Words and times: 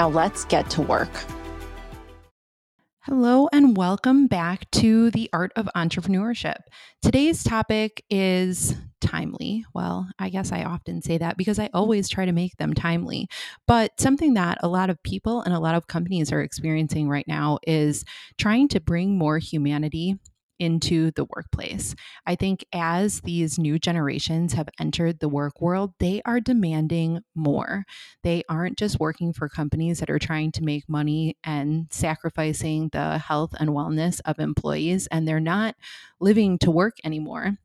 Now 0.00 0.08
let's 0.08 0.46
get 0.46 0.70
to 0.70 0.80
work. 0.80 1.10
Hello, 3.00 3.50
and 3.52 3.76
welcome 3.76 4.28
back 4.28 4.70
to 4.70 5.10
the 5.10 5.28
Art 5.30 5.52
of 5.56 5.68
Entrepreneurship. 5.76 6.56
Today's 7.02 7.44
topic 7.44 8.02
is 8.08 8.74
timely. 9.02 9.66
Well, 9.74 10.08
I 10.18 10.30
guess 10.30 10.52
I 10.52 10.64
often 10.64 11.02
say 11.02 11.18
that 11.18 11.36
because 11.36 11.58
I 11.58 11.68
always 11.74 12.08
try 12.08 12.24
to 12.24 12.32
make 12.32 12.56
them 12.56 12.72
timely. 12.72 13.28
But 13.66 14.00
something 14.00 14.32
that 14.34 14.56
a 14.62 14.68
lot 14.68 14.88
of 14.88 15.02
people 15.02 15.42
and 15.42 15.52
a 15.52 15.60
lot 15.60 15.74
of 15.74 15.86
companies 15.86 16.32
are 16.32 16.40
experiencing 16.40 17.06
right 17.06 17.28
now 17.28 17.58
is 17.66 18.06
trying 18.38 18.68
to 18.68 18.80
bring 18.80 19.18
more 19.18 19.36
humanity 19.36 20.18
into 20.60 21.10
the 21.12 21.24
workplace. 21.24 21.94
I 22.26 22.36
think 22.36 22.64
as 22.72 23.22
these 23.22 23.58
new 23.58 23.78
generations 23.78 24.52
have 24.52 24.68
entered 24.78 25.18
the 25.18 25.28
work 25.28 25.60
world, 25.60 25.94
they 25.98 26.22
are 26.24 26.38
demanding 26.38 27.22
more. 27.34 27.84
They 28.22 28.44
aren't 28.48 28.78
just 28.78 29.00
working 29.00 29.32
for 29.32 29.48
companies 29.48 29.98
that 29.98 30.10
are 30.10 30.18
trying 30.18 30.52
to 30.52 30.62
make 30.62 30.88
money 30.88 31.36
and 31.42 31.88
sacrificing 31.90 32.90
the 32.92 33.18
health 33.18 33.54
and 33.58 33.70
wellness 33.70 34.20
of 34.24 34.38
employees, 34.38 35.08
and 35.08 35.26
they're 35.26 35.40
not 35.40 35.74
living 36.20 36.58
to 36.58 36.70
work 36.70 36.98
anymore 37.04 37.56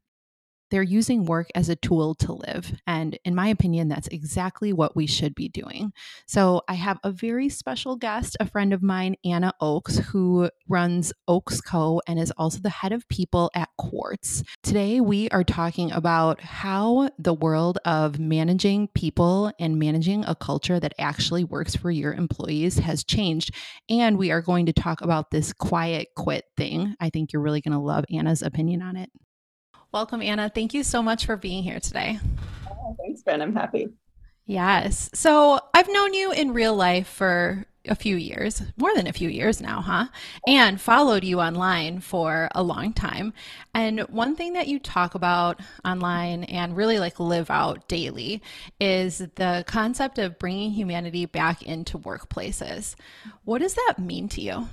they're 0.72 0.84
using 0.84 1.26
work 1.26 1.48
as 1.56 1.70
a 1.70 1.76
tool 1.76 2.16
to 2.16 2.34
live. 2.34 2.74
And 2.88 3.18
in 3.24 3.36
my 3.36 3.48
opinion, 3.48 3.88
that's 3.88 4.08
exactly 4.08 4.74
what 4.74 4.96
we 4.96 5.08
should 5.08 5.36
be 5.36 5.50
doing. 5.50 5.94
So 6.28 6.62
I 6.68 6.74
have 6.74 7.00
a 7.04 7.12
very 7.12 7.50
special 7.50 7.96
guest, 7.96 8.36
a 8.40 8.46
friend 8.46 8.74
of 8.74 8.82
mine, 8.82 9.16
Anna 9.24 9.54
Oakes, 9.62 9.98
who 9.98 10.50
runs 10.68 11.14
Oakes 11.28 11.62
Co. 11.62 12.02
and 12.08 12.20
is 12.20 12.32
also 12.38 12.60
the 12.60 12.70
head 12.70 12.92
of 12.92 13.08
people 13.10 13.52
at 13.54 13.70
Quartz. 13.78 14.44
Today, 14.64 15.00
we 15.00 15.30
are 15.30 15.44
talking 15.44 15.92
about 15.92 16.42
how 16.42 17.10
the 17.20 17.34
world 17.34 17.78
of 17.86 18.20
managing 18.20 18.88
people 18.90 19.52
and 19.60 19.78
managing 19.78 20.26
a 20.26 20.36
culture 20.36 20.80
that 20.80 20.94
actually 20.98 21.44
works 21.44 21.76
for 21.76 21.92
your 21.92 22.14
employees 22.14 22.80
has 22.80 23.04
changed. 23.04 23.54
And 23.90 24.18
we 24.18 24.32
are 24.32 24.42
going 24.42 24.66
to 24.66 24.74
talk 24.74 25.02
about 25.02 25.32
this 25.32 25.54
quiet 25.54 26.10
quit 26.16 26.46
thing. 26.58 26.96
I 27.00 27.10
think 27.10 27.32
you're 27.32 27.42
really 27.42 27.62
going 27.62 27.74
to 27.74 27.80
love 27.80 28.06
Anna's 28.12 28.42
opinion 28.42 28.82
on 28.82 28.96
it. 28.96 29.10
Welcome, 29.96 30.22
Anna. 30.22 30.50
Thank 30.50 30.74
you 30.74 30.84
so 30.84 31.02
much 31.02 31.26
for 31.26 31.38
being 31.38 31.64
here 31.64 31.80
today. 31.80 32.20
Oh, 32.70 32.98
thanks, 33.00 33.24
Ben. 33.24 33.42
I'm 33.42 33.56
happy. 33.56 33.88
Yes. 34.46 35.10
So 35.14 35.58
I've 35.74 35.88
known 35.88 36.14
you 36.14 36.34
in 36.34 36.52
real 36.52 36.76
life 36.76 37.08
for 37.08 37.66
a 37.86 37.96
few 37.96 38.18
years, 38.18 38.62
more 38.76 38.94
than 38.94 39.08
a 39.08 39.14
few 39.14 39.30
years 39.30 39.62
now, 39.62 39.80
huh? 39.80 40.08
And 40.46 40.82
followed 40.82 41.24
you 41.24 41.40
online 41.40 42.02
for 42.02 42.50
a 42.54 42.62
long 42.62 42.92
time. 42.92 43.32
And 43.74 44.02
one 44.10 44.36
thing 44.36 44.52
that 44.52 44.68
you 44.68 44.80
talk 44.80 45.16
about 45.16 45.62
online 45.86 46.44
and 46.44 46.76
really 46.76 47.00
like 47.00 47.18
live 47.18 47.50
out 47.50 47.88
daily 47.88 48.42
is 48.82 49.20
the 49.36 49.64
concept 49.66 50.20
of 50.20 50.38
bringing 50.40 50.72
humanity 50.72 51.26
back 51.26 51.64
into 51.64 51.98
workplaces. 51.98 52.96
What 53.46 53.62
does 53.62 53.76
that 53.76 53.94
mean 53.98 54.28
to 54.28 54.42
you? 54.42 54.68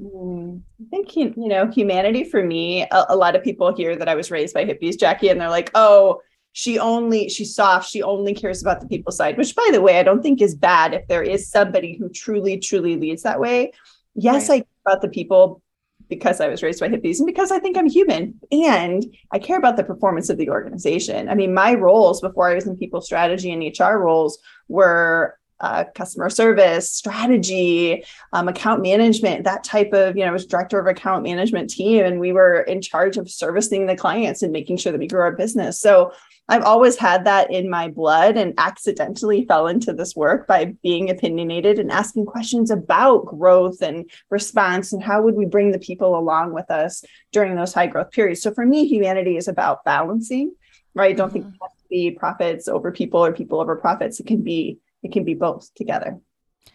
Hmm, 0.00 0.58
I 0.80 0.84
think 0.90 1.16
you 1.16 1.32
know 1.36 1.68
humanity 1.68 2.24
for 2.24 2.42
me. 2.42 2.82
A, 2.90 3.06
a, 3.10 3.16
lot 3.16 3.34
of 3.34 3.42
people 3.42 3.74
hear 3.74 3.96
that 3.96 4.08
I 4.08 4.14
was 4.14 4.30
raised 4.30 4.52
by 4.52 4.64
hippies, 4.64 4.98
Jackie, 4.98 5.28
and 5.28 5.40
they're 5.40 5.48
like, 5.48 5.70
"Oh, 5.74 6.20
she 6.52 6.78
only 6.78 7.30
she's 7.30 7.54
soft. 7.54 7.88
She 7.88 8.02
only 8.02 8.34
cares 8.34 8.60
about 8.60 8.80
the 8.80 8.88
people 8.88 9.10
side." 9.10 9.38
Which, 9.38 9.56
by 9.56 9.68
the 9.72 9.80
way, 9.80 9.98
I 9.98 10.02
don't 10.02 10.22
think 10.22 10.42
is 10.42 10.54
bad 10.54 10.92
if 10.92 11.08
there 11.08 11.22
is 11.22 11.50
somebody 11.50 11.96
who 11.96 12.10
truly, 12.10 12.58
truly 12.58 12.96
leads 12.96 13.22
that 13.22 13.40
way. 13.40 13.72
Yes, 14.14 14.50
right. 14.50 14.56
I 14.56 14.58
care 14.58 14.94
about 14.94 15.02
the 15.02 15.08
people 15.08 15.62
because 16.08 16.40
I 16.40 16.48
was 16.48 16.62
raised 16.62 16.80
by 16.80 16.88
hippies 16.88 17.18
and 17.18 17.26
because 17.26 17.50
I 17.50 17.58
think 17.58 17.76
I'm 17.76 17.88
human 17.88 18.38
and 18.52 19.04
I 19.32 19.38
care 19.38 19.58
about 19.58 19.76
the 19.76 19.84
performance 19.84 20.28
of 20.28 20.38
the 20.38 20.50
organization. 20.50 21.28
I 21.28 21.34
mean, 21.34 21.52
my 21.52 21.74
roles 21.74 22.20
before 22.20 22.48
I 22.48 22.54
was 22.54 22.66
in 22.66 22.76
people 22.76 23.00
strategy 23.00 23.50
and 23.50 23.62
HR 23.62 23.96
roles 23.96 24.38
were 24.68 25.38
uh, 25.60 25.84
customer 25.94 26.28
service, 26.28 26.90
strategy, 26.90 28.04
um, 28.32 28.48
account 28.48 28.82
management, 28.82 29.44
that 29.44 29.64
type 29.64 29.92
of, 29.92 30.16
you 30.16 30.22
know, 30.22 30.30
I 30.30 30.32
was 30.32 30.46
director 30.46 30.78
of 30.78 30.86
account 30.86 31.22
management 31.22 31.70
team, 31.70 32.04
and 32.04 32.20
we 32.20 32.32
were 32.32 32.60
in 32.62 32.82
charge 32.82 33.16
of 33.16 33.30
servicing 33.30 33.86
the 33.86 33.96
clients 33.96 34.42
and 34.42 34.52
making 34.52 34.76
sure 34.76 34.92
that 34.92 34.98
we 34.98 35.06
grew 35.06 35.20
our 35.20 35.32
business. 35.32 35.80
So 35.80 36.12
I've 36.48 36.62
always 36.62 36.96
had 36.96 37.24
that 37.24 37.50
in 37.50 37.68
my 37.68 37.88
blood 37.88 38.36
and 38.36 38.54
accidentally 38.56 39.44
fell 39.46 39.66
into 39.66 39.92
this 39.92 40.14
work 40.14 40.46
by 40.46 40.76
being 40.82 41.10
opinionated 41.10 41.78
and 41.78 41.90
asking 41.90 42.26
questions 42.26 42.70
about 42.70 43.26
growth 43.26 43.82
and 43.82 44.08
response 44.30 44.92
and 44.92 45.02
how 45.02 45.22
would 45.22 45.34
we 45.34 45.44
bring 45.44 45.72
the 45.72 45.78
people 45.78 46.16
along 46.16 46.52
with 46.52 46.70
us 46.70 47.02
during 47.32 47.56
those 47.56 47.74
high 47.74 47.88
growth 47.88 48.12
periods. 48.12 48.42
So 48.42 48.54
for 48.54 48.64
me, 48.64 48.86
humanity 48.86 49.36
is 49.36 49.48
about 49.48 49.84
balancing, 49.84 50.54
right? 50.94 51.10
I 51.10 51.14
don't 51.14 51.32
think 51.32 51.46
mm-hmm. 51.46 51.54
it 51.54 51.60
has 51.62 51.82
to 51.82 51.88
be 51.90 52.10
profits 52.12 52.68
over 52.68 52.92
people 52.92 53.24
or 53.24 53.32
people 53.32 53.60
over 53.60 53.74
profits. 53.74 54.20
It 54.20 54.26
can 54.26 54.42
be 54.42 54.78
it 55.06 55.12
can 55.12 55.24
be 55.24 55.34
both 55.34 55.72
together. 55.74 56.20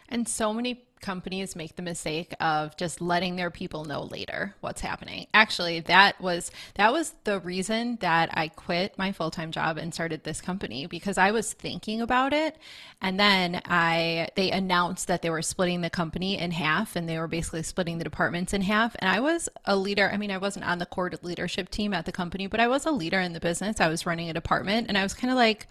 And 0.07 0.27
so 0.27 0.53
many 0.53 0.85
companies 1.01 1.55
make 1.55 1.75
the 1.75 1.81
mistake 1.81 2.33
of 2.39 2.77
just 2.77 3.01
letting 3.01 3.35
their 3.35 3.49
people 3.49 3.85
know 3.85 4.03
later 4.03 4.55
what's 4.61 4.81
happening. 4.81 5.25
Actually, 5.33 5.79
that 5.81 6.21
was 6.21 6.51
that 6.75 6.93
was 6.93 7.15
the 7.23 7.39
reason 7.39 7.97
that 8.01 8.29
I 8.33 8.47
quit 8.49 8.97
my 8.97 9.11
full-time 9.11 9.51
job 9.51 9.77
and 9.77 9.93
started 9.93 10.23
this 10.23 10.41
company 10.41 10.85
because 10.85 11.17
I 11.17 11.31
was 11.31 11.53
thinking 11.53 12.01
about 12.01 12.33
it 12.33 12.55
and 13.01 13.19
then 13.19 13.61
I 13.65 14.29
they 14.35 14.51
announced 14.51 15.07
that 15.07 15.23
they 15.23 15.31
were 15.31 15.41
splitting 15.41 15.81
the 15.81 15.89
company 15.89 16.37
in 16.37 16.51
half 16.51 16.95
and 16.95 17.09
they 17.09 17.17
were 17.17 17.27
basically 17.27 17.63
splitting 17.63 17.97
the 17.97 18.03
departments 18.03 18.53
in 18.53 18.61
half 18.61 18.95
and 18.99 19.09
I 19.09 19.19
was 19.19 19.49
a 19.65 19.75
leader. 19.75 20.09
I 20.13 20.17
mean, 20.17 20.31
I 20.31 20.37
wasn't 20.37 20.65
on 20.65 20.77
the 20.77 20.85
core 20.85 21.11
leadership 21.23 21.69
team 21.69 21.93
at 21.93 22.05
the 22.05 22.11
company, 22.11 22.47
but 22.47 22.59
I 22.59 22.67
was 22.67 22.85
a 22.85 22.91
leader 22.91 23.19
in 23.19 23.33
the 23.33 23.39
business. 23.39 23.81
I 23.81 23.89
was 23.89 24.05
running 24.05 24.29
a 24.29 24.33
department 24.33 24.87
and 24.87 24.97
I 24.97 25.03
was 25.03 25.15
kind 25.15 25.31
of 25.31 25.37
like 25.37 25.67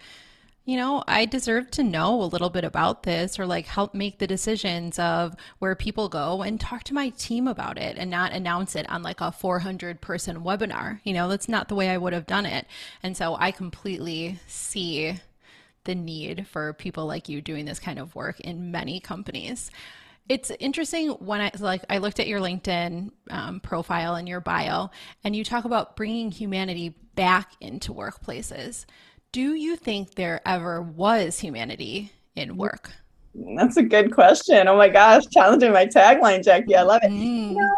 you 0.63 0.77
know, 0.77 1.03
I 1.07 1.25
deserve 1.25 1.71
to 1.71 1.83
know 1.83 2.21
a 2.21 2.25
little 2.25 2.51
bit 2.51 2.63
about 2.63 3.03
this 3.03 3.39
or 3.39 3.47
like 3.47 3.65
help 3.65 3.95
make 3.95 4.19
the 4.19 4.27
decisions 4.27 4.99
of 4.99 5.35
where 5.57 5.75
people 5.75 6.07
go 6.07 6.43
and 6.43 6.59
talk 6.59 6.83
to 6.85 6.93
my 6.93 7.09
team 7.09 7.47
about 7.47 7.79
it 7.79 7.97
and 7.97 8.11
not 8.11 8.31
announce 8.31 8.75
it 8.75 8.87
on 8.89 9.01
like 9.01 9.21
a 9.21 9.31
400 9.31 10.01
person 10.01 10.43
webinar. 10.43 10.99
You 11.03 11.13
know, 11.13 11.27
that's 11.27 11.49
not 11.49 11.67
the 11.67 11.75
way 11.75 11.89
I 11.89 11.97
would 11.97 12.13
have 12.13 12.27
done 12.27 12.45
it. 12.45 12.67
And 13.01 13.17
so 13.17 13.35
I 13.39 13.51
completely 13.51 14.39
see 14.45 15.19
the 15.85 15.95
need 15.95 16.45
for 16.47 16.73
people 16.73 17.07
like 17.07 17.27
you 17.27 17.41
doing 17.41 17.65
this 17.65 17.79
kind 17.79 17.97
of 17.97 18.13
work 18.13 18.39
in 18.39 18.69
many 18.69 18.99
companies. 18.99 19.71
It's 20.29 20.51
interesting 20.59 21.09
when 21.09 21.41
I 21.41 21.51
like 21.59 21.83
I 21.89 21.97
looked 21.97 22.19
at 22.19 22.27
your 22.27 22.39
LinkedIn 22.39 23.11
um, 23.31 23.59
profile 23.59 24.15
and 24.15 24.29
your 24.29 24.39
bio, 24.39 24.91
and 25.23 25.35
you 25.35 25.43
talk 25.43 25.65
about 25.65 25.95
bringing 25.95 26.31
humanity 26.31 26.93
back 27.15 27.51
into 27.59 27.93
workplaces. 27.93 28.85
Do 29.33 29.53
you 29.53 29.77
think 29.77 30.15
there 30.15 30.41
ever 30.45 30.81
was 30.81 31.39
humanity 31.39 32.11
in 32.35 32.57
work? 32.57 32.91
That's 33.55 33.77
a 33.77 33.83
good 33.83 34.13
question. 34.13 34.67
Oh 34.67 34.75
my 34.75 34.89
gosh, 34.89 35.23
challenging 35.31 35.71
my 35.71 35.85
tagline, 35.85 36.43
Jackie. 36.43 36.75
I 36.75 36.81
love 36.81 37.01
it. 37.01 37.11
Mm. 37.11 37.51
You 37.51 37.55
know, 37.55 37.75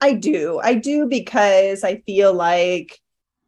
I 0.00 0.14
do. 0.14 0.58
I 0.64 0.72
do 0.72 1.06
because 1.06 1.84
I 1.84 1.96
feel 2.06 2.32
like 2.32 2.98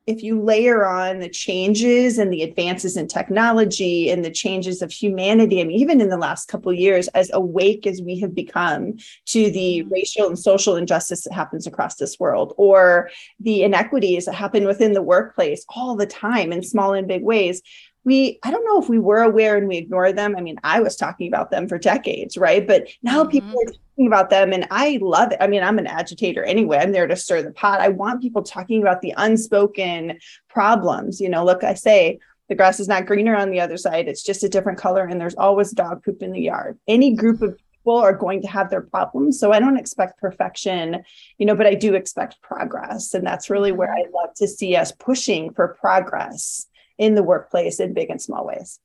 if 0.09 0.23
you 0.23 0.41
layer 0.41 0.87
on 0.87 1.19
the 1.19 1.29
changes 1.29 2.17
and 2.17 2.33
the 2.33 2.43
advances 2.43 2.97
in 2.97 3.07
technology 3.07 4.11
and 4.11 4.25
the 4.25 4.31
changes 4.31 4.81
of 4.81 4.91
humanity, 4.91 5.61
I 5.61 5.65
mean, 5.65 5.79
even 5.79 6.01
in 6.01 6.09
the 6.09 6.17
last 6.17 6.49
couple 6.49 6.73
years, 6.73 7.09
as 7.09 7.31
awake 7.35 7.87
as 7.87 8.01
we 8.01 8.19
have 8.21 8.35
become 8.35 8.95
to 9.27 9.51
the 9.51 9.81
mm-hmm. 9.81 9.93
racial 9.93 10.27
and 10.27 10.39
social 10.39 10.77
injustice 10.77 11.25
that 11.25 11.35
happens 11.35 11.67
across 11.67 11.97
this 11.97 12.19
world, 12.19 12.55
or 12.57 13.11
the 13.39 13.65
inequities 13.65 14.25
that 14.25 14.35
happen 14.35 14.65
within 14.65 14.95
the 14.95 15.03
workplace 15.03 15.67
all 15.69 15.95
the 15.95 16.07
time 16.07 16.55
in 16.55 16.63
small 16.63 16.95
and 16.95 17.07
big 17.07 17.23
ways, 17.23 17.61
we 18.09 18.39
i 18.43 18.51
don't 18.51 18.65
know 18.65 18.81
if 18.81 18.89
we 18.89 18.99
were 18.99 19.21
aware 19.21 19.57
and 19.59 19.69
we 19.69 19.77
ignored 19.77 20.17
them. 20.17 20.35
I 20.37 20.41
mean 20.41 20.59
i 20.65 20.81
was 20.81 20.97
talking 20.97 21.29
about 21.29 21.51
them 21.51 21.69
for 21.69 21.79
decades 21.79 22.37
right? 22.37 22.67
But 22.67 22.89
now 23.03 23.21
mm-hmm. 23.21 23.31
people 23.31 23.51
are 23.51 23.73
talking 23.73 24.07
about 24.07 24.31
them 24.31 24.53
and 24.53 24.67
i 24.71 24.99
love 25.01 25.33
it. 25.33 25.39
I 25.41 25.47
mean 25.47 25.63
i'm 25.63 25.79
an 25.79 25.87
agitator 25.87 26.43
anyway. 26.43 26.79
I'm 26.79 26.93
there 26.93 27.07
to 27.07 27.15
stir 27.15 27.43
the 27.43 27.53
pot. 27.53 27.81
I 27.81 27.89
want 27.89 28.23
people 28.23 28.43
talking 28.43 28.81
about 28.81 29.03
the 29.03 29.15
unspoken 29.17 30.19
problems. 30.49 31.21
You 31.21 31.29
know 31.29 31.45
look 31.45 31.63
i 31.63 31.75
say 31.75 32.19
the 32.49 32.55
grass 32.55 32.81
is 32.81 32.89
not 32.89 33.05
greener 33.05 33.37
on 33.37 33.51
the 33.51 33.61
other 33.61 33.77
side. 33.77 34.09
It's 34.09 34.23
just 34.23 34.43
a 34.43 34.49
different 34.49 34.79
color 34.79 35.05
and 35.05 35.21
there's 35.21 35.35
always 35.35 35.71
dog 35.73 36.03
poop 36.03 36.23
in 36.23 36.33
the 36.33 36.41
yard. 36.41 36.79
Any 36.89 37.15
group 37.15 37.43
of 37.43 37.59
people 37.75 37.97
are 37.99 38.15
going 38.15 38.41
to 38.41 38.49
have 38.49 38.71
their 38.71 38.81
problems. 38.81 39.39
So 39.39 39.53
i 39.53 39.61
don't 39.61 39.77
expect 39.77 40.19
perfection 40.19 41.03
you 41.37 41.45
know 41.45 41.55
but 41.55 41.67
i 41.67 41.75
do 41.75 41.95
expect 41.95 42.41
progress. 42.41 43.13
And 43.13 43.27
that's 43.27 43.51
really 43.51 43.73
where 43.73 43.89
mm-hmm. 43.89 44.17
i 44.17 44.21
love 44.23 44.35
to 44.37 44.49
see 44.49 44.77
us 44.77 44.93
pushing 44.93 45.53
for 45.53 45.77
progress 45.81 46.69
in 46.99 47.15
the 47.15 47.23
workplace 47.23 47.81
in 47.81 47.95
big 47.95 48.11
and 48.11 48.21
small 48.21 48.47
ways. 48.47 48.81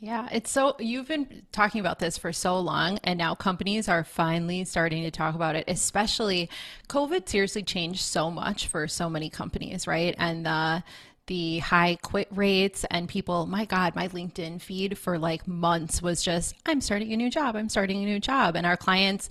Yeah, 0.00 0.28
it's 0.30 0.50
so 0.50 0.76
you've 0.78 1.08
been 1.08 1.42
talking 1.50 1.80
about 1.80 1.98
this 1.98 2.16
for 2.16 2.32
so 2.32 2.60
long, 2.60 2.98
and 3.02 3.18
now 3.18 3.34
companies 3.34 3.88
are 3.88 4.04
finally 4.04 4.64
starting 4.64 5.02
to 5.02 5.10
talk 5.10 5.34
about 5.34 5.56
it. 5.56 5.64
Especially, 5.66 6.48
COVID 6.88 7.28
seriously 7.28 7.64
changed 7.64 8.00
so 8.02 8.30
much 8.30 8.68
for 8.68 8.86
so 8.86 9.10
many 9.10 9.28
companies, 9.28 9.88
right? 9.88 10.14
And 10.16 10.46
the 10.46 10.84
the 11.28 11.58
high 11.60 11.96
quit 12.02 12.28
rates 12.30 12.84
and 12.90 13.08
people 13.08 13.46
my 13.46 13.64
god 13.64 13.94
my 13.94 14.08
linkedin 14.08 14.60
feed 14.60 14.98
for 14.98 15.18
like 15.18 15.46
months 15.46 16.02
was 16.02 16.22
just 16.22 16.54
i'm 16.66 16.80
starting 16.80 17.12
a 17.12 17.16
new 17.16 17.30
job 17.30 17.56
i'm 17.56 17.68
starting 17.68 18.02
a 18.02 18.06
new 18.06 18.18
job. 18.20 18.56
And 18.56 18.66
our 18.66 18.76
clients 18.76 19.28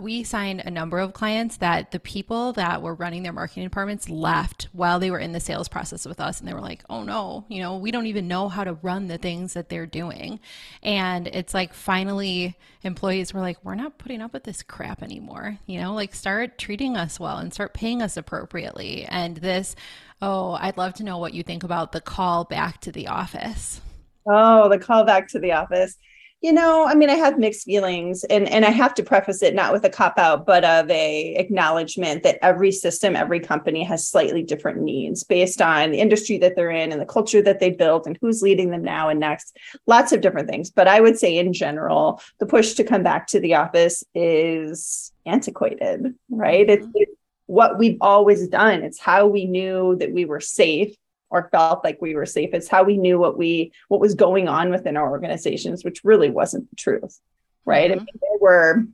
we 0.00 0.24
signed 0.24 0.60
a 0.64 0.70
number 0.70 0.98
of 0.98 1.12
clients 1.12 1.58
that 1.58 1.92
the 1.92 2.00
people 2.00 2.52
that 2.54 2.82
were 2.82 2.94
running 2.94 3.22
their 3.22 3.32
marketing 3.32 3.62
departments 3.62 4.10
left 4.10 4.68
while 4.72 4.98
they 4.98 5.10
were 5.10 5.20
in 5.20 5.32
the 5.32 5.38
sales 5.38 5.68
process 5.68 6.04
with 6.04 6.20
us. 6.20 6.40
And 6.40 6.48
they 6.48 6.54
were 6.54 6.60
like 6.60 6.82
oh 6.90 7.02
no 7.02 7.44
you 7.48 7.62
know 7.62 7.76
we 7.76 7.90
don't 7.90 8.06
even 8.06 8.28
know 8.28 8.48
how 8.48 8.64
to 8.64 8.74
run 8.74 9.08
the 9.08 9.18
things 9.18 9.54
that 9.54 9.68
they're 9.68 9.86
doing. 9.86 10.40
And 10.82 11.28
it's 11.28 11.54
like 11.54 11.72
finally 11.72 12.56
employees 12.82 13.32
were 13.32 13.40
like 13.40 13.58
we're 13.64 13.74
not 13.74 13.98
putting 13.98 14.20
up 14.20 14.32
with 14.32 14.44
this 14.44 14.62
crap 14.62 15.02
anymore. 15.02 15.58
You 15.66 15.80
know 15.80 15.94
like 15.94 16.14
start 16.14 16.58
treating 16.58 16.96
us 16.96 17.20
well 17.20 17.38
and 17.38 17.52
start 17.52 17.74
paying 17.74 18.02
us 18.02 18.16
appropriately. 18.16 19.04
And 19.04 19.36
this 19.36 19.76
Oh, 20.20 20.58
I'd 20.60 20.76
love 20.76 20.94
to 20.94 21.04
know 21.04 21.18
what 21.18 21.34
you 21.34 21.42
think 21.42 21.62
about 21.62 21.92
the 21.92 22.00
call 22.00 22.44
back 22.44 22.80
to 22.82 22.92
the 22.92 23.06
office. 23.06 23.80
Oh, 24.26 24.68
the 24.68 24.78
call 24.78 25.04
back 25.04 25.28
to 25.28 25.38
the 25.38 25.52
office. 25.52 25.96
You 26.40 26.52
know, 26.52 26.86
I 26.86 26.94
mean, 26.94 27.10
I 27.10 27.14
have 27.14 27.36
mixed 27.36 27.64
feelings, 27.64 28.22
and 28.22 28.48
and 28.48 28.64
I 28.64 28.70
have 28.70 28.94
to 28.94 29.02
preface 29.02 29.42
it 29.42 29.56
not 29.56 29.72
with 29.72 29.84
a 29.84 29.90
cop 29.90 30.18
out, 30.18 30.46
but 30.46 30.64
of 30.64 30.88
a 30.88 31.34
acknowledgement 31.34 32.22
that 32.22 32.38
every 32.42 32.70
system, 32.70 33.16
every 33.16 33.40
company 33.40 33.82
has 33.82 34.08
slightly 34.08 34.44
different 34.44 34.80
needs 34.80 35.24
based 35.24 35.60
on 35.60 35.90
the 35.90 35.98
industry 35.98 36.38
that 36.38 36.54
they're 36.54 36.70
in 36.70 36.92
and 36.92 37.00
the 37.00 37.06
culture 37.06 37.42
that 37.42 37.58
they 37.58 37.70
built 37.70 38.06
and 38.06 38.16
who's 38.20 38.40
leading 38.40 38.70
them 38.70 38.84
now 38.84 39.08
and 39.08 39.18
next. 39.18 39.56
Lots 39.88 40.12
of 40.12 40.20
different 40.20 40.48
things, 40.48 40.70
but 40.70 40.86
I 40.86 41.00
would 41.00 41.18
say 41.18 41.36
in 41.36 41.52
general, 41.52 42.20
the 42.38 42.46
push 42.46 42.74
to 42.74 42.84
come 42.84 43.02
back 43.02 43.26
to 43.28 43.40
the 43.40 43.56
office 43.56 44.04
is 44.14 45.12
antiquated, 45.26 46.14
right? 46.30 46.68
Mm-hmm. 46.68 46.90
It's, 46.94 47.17
what 47.48 47.78
we've 47.78 47.96
always 48.00 48.46
done. 48.46 48.82
It's 48.82 49.00
how 49.00 49.26
we 49.26 49.46
knew 49.46 49.96
that 49.96 50.12
we 50.12 50.26
were 50.26 50.38
safe 50.38 50.94
or 51.30 51.48
felt 51.50 51.82
like 51.82 52.00
we 52.00 52.14
were 52.14 52.26
safe. 52.26 52.50
It's 52.52 52.68
how 52.68 52.84
we 52.84 52.96
knew 52.96 53.18
what 53.18 53.36
we 53.36 53.72
what 53.88 54.00
was 54.00 54.14
going 54.14 54.48
on 54.48 54.70
within 54.70 54.96
our 54.96 55.10
organizations, 55.10 55.82
which 55.82 56.04
really 56.04 56.30
wasn't 56.30 56.68
the 56.70 56.76
truth. 56.76 57.18
Right. 57.64 57.90
Mm-hmm. 57.90 58.00
I 58.00 58.04
mean, 58.04 58.20
there 58.20 58.38
were 58.40 58.84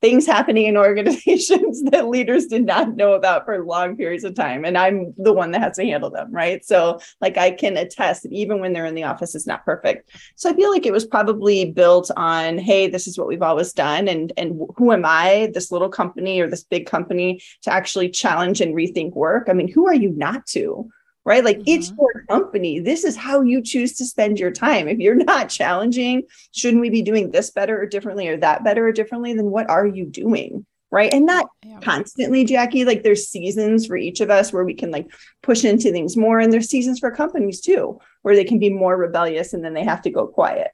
things 0.00 0.26
happening 0.26 0.66
in 0.66 0.76
organizations 0.86 1.82
that 1.84 2.08
leaders 2.08 2.46
did 2.46 2.64
not 2.64 2.96
know 2.96 3.14
about 3.14 3.44
for 3.44 3.64
long 3.64 3.96
periods 3.96 4.24
of 4.24 4.34
time 4.34 4.64
and 4.64 4.76
i'm 4.76 5.14
the 5.18 5.32
one 5.32 5.50
that 5.50 5.62
has 5.62 5.76
to 5.76 5.84
handle 5.84 6.10
them 6.10 6.30
right? 6.30 6.64
So 6.64 7.00
like 7.20 7.36
i 7.36 7.50
can 7.50 7.76
attest 7.76 8.22
that 8.22 8.32
even 8.32 8.60
when 8.60 8.72
they're 8.72 8.86
in 8.86 8.94
the 8.94 9.04
office 9.04 9.34
it's 9.34 9.46
not 9.46 9.64
perfect. 9.64 10.10
So 10.36 10.50
i 10.50 10.54
feel 10.54 10.70
like 10.70 10.86
it 10.86 10.92
was 10.92 11.06
probably 11.06 11.72
built 11.72 12.10
on 12.16 12.58
hey 12.58 12.88
this 12.88 13.06
is 13.06 13.18
what 13.18 13.28
we've 13.28 13.42
always 13.42 13.72
done 13.72 14.08
and 14.08 14.32
and 14.36 14.60
who 14.76 14.92
am 14.92 15.04
i 15.04 15.50
this 15.54 15.70
little 15.70 15.88
company 15.88 16.40
or 16.40 16.48
this 16.48 16.64
big 16.64 16.86
company 16.86 17.40
to 17.62 17.72
actually 17.72 18.08
challenge 18.08 18.60
and 18.60 18.74
rethink 18.74 19.14
work? 19.14 19.48
I 19.48 19.52
mean 19.52 19.68
who 19.68 19.86
are 19.86 19.94
you 19.94 20.10
not 20.10 20.46
to 20.46 20.90
right? 21.26 21.44
Like 21.44 21.58
mm-hmm. 21.58 21.68
it's 21.68 21.90
your 21.90 22.24
company. 22.30 22.78
This 22.78 23.04
is 23.04 23.16
how 23.16 23.42
you 23.42 23.60
choose 23.60 23.94
to 23.96 24.06
spend 24.06 24.38
your 24.38 24.52
time. 24.52 24.88
If 24.88 24.98
you're 24.98 25.14
not 25.24 25.50
challenging, 25.50 26.22
shouldn't 26.54 26.80
we 26.80 26.88
be 26.88 27.02
doing 27.02 27.30
this 27.30 27.50
better 27.50 27.78
or 27.78 27.84
differently 27.84 28.28
or 28.28 28.38
that 28.38 28.64
better 28.64 28.86
or 28.86 28.92
differently? 28.92 29.34
Then 29.34 29.50
what 29.50 29.68
are 29.68 29.86
you 29.86 30.06
doing? 30.06 30.64
Right. 30.92 31.12
And 31.12 31.26
not 31.26 31.48
yeah. 31.64 31.80
constantly, 31.80 32.44
Jackie. 32.44 32.84
Like 32.84 33.02
there's 33.02 33.26
seasons 33.26 33.86
for 33.86 33.96
each 33.96 34.20
of 34.20 34.30
us 34.30 34.52
where 34.52 34.64
we 34.64 34.72
can 34.72 34.92
like 34.92 35.08
push 35.42 35.64
into 35.64 35.90
things 35.90 36.16
more. 36.16 36.38
And 36.38 36.52
there's 36.52 36.70
seasons 36.70 37.00
for 37.00 37.10
companies 37.10 37.60
too, 37.60 37.98
where 38.22 38.36
they 38.36 38.44
can 38.44 38.60
be 38.60 38.70
more 38.70 38.96
rebellious 38.96 39.52
and 39.52 39.64
then 39.64 39.74
they 39.74 39.84
have 39.84 40.02
to 40.02 40.10
go 40.10 40.28
quiet. 40.28 40.70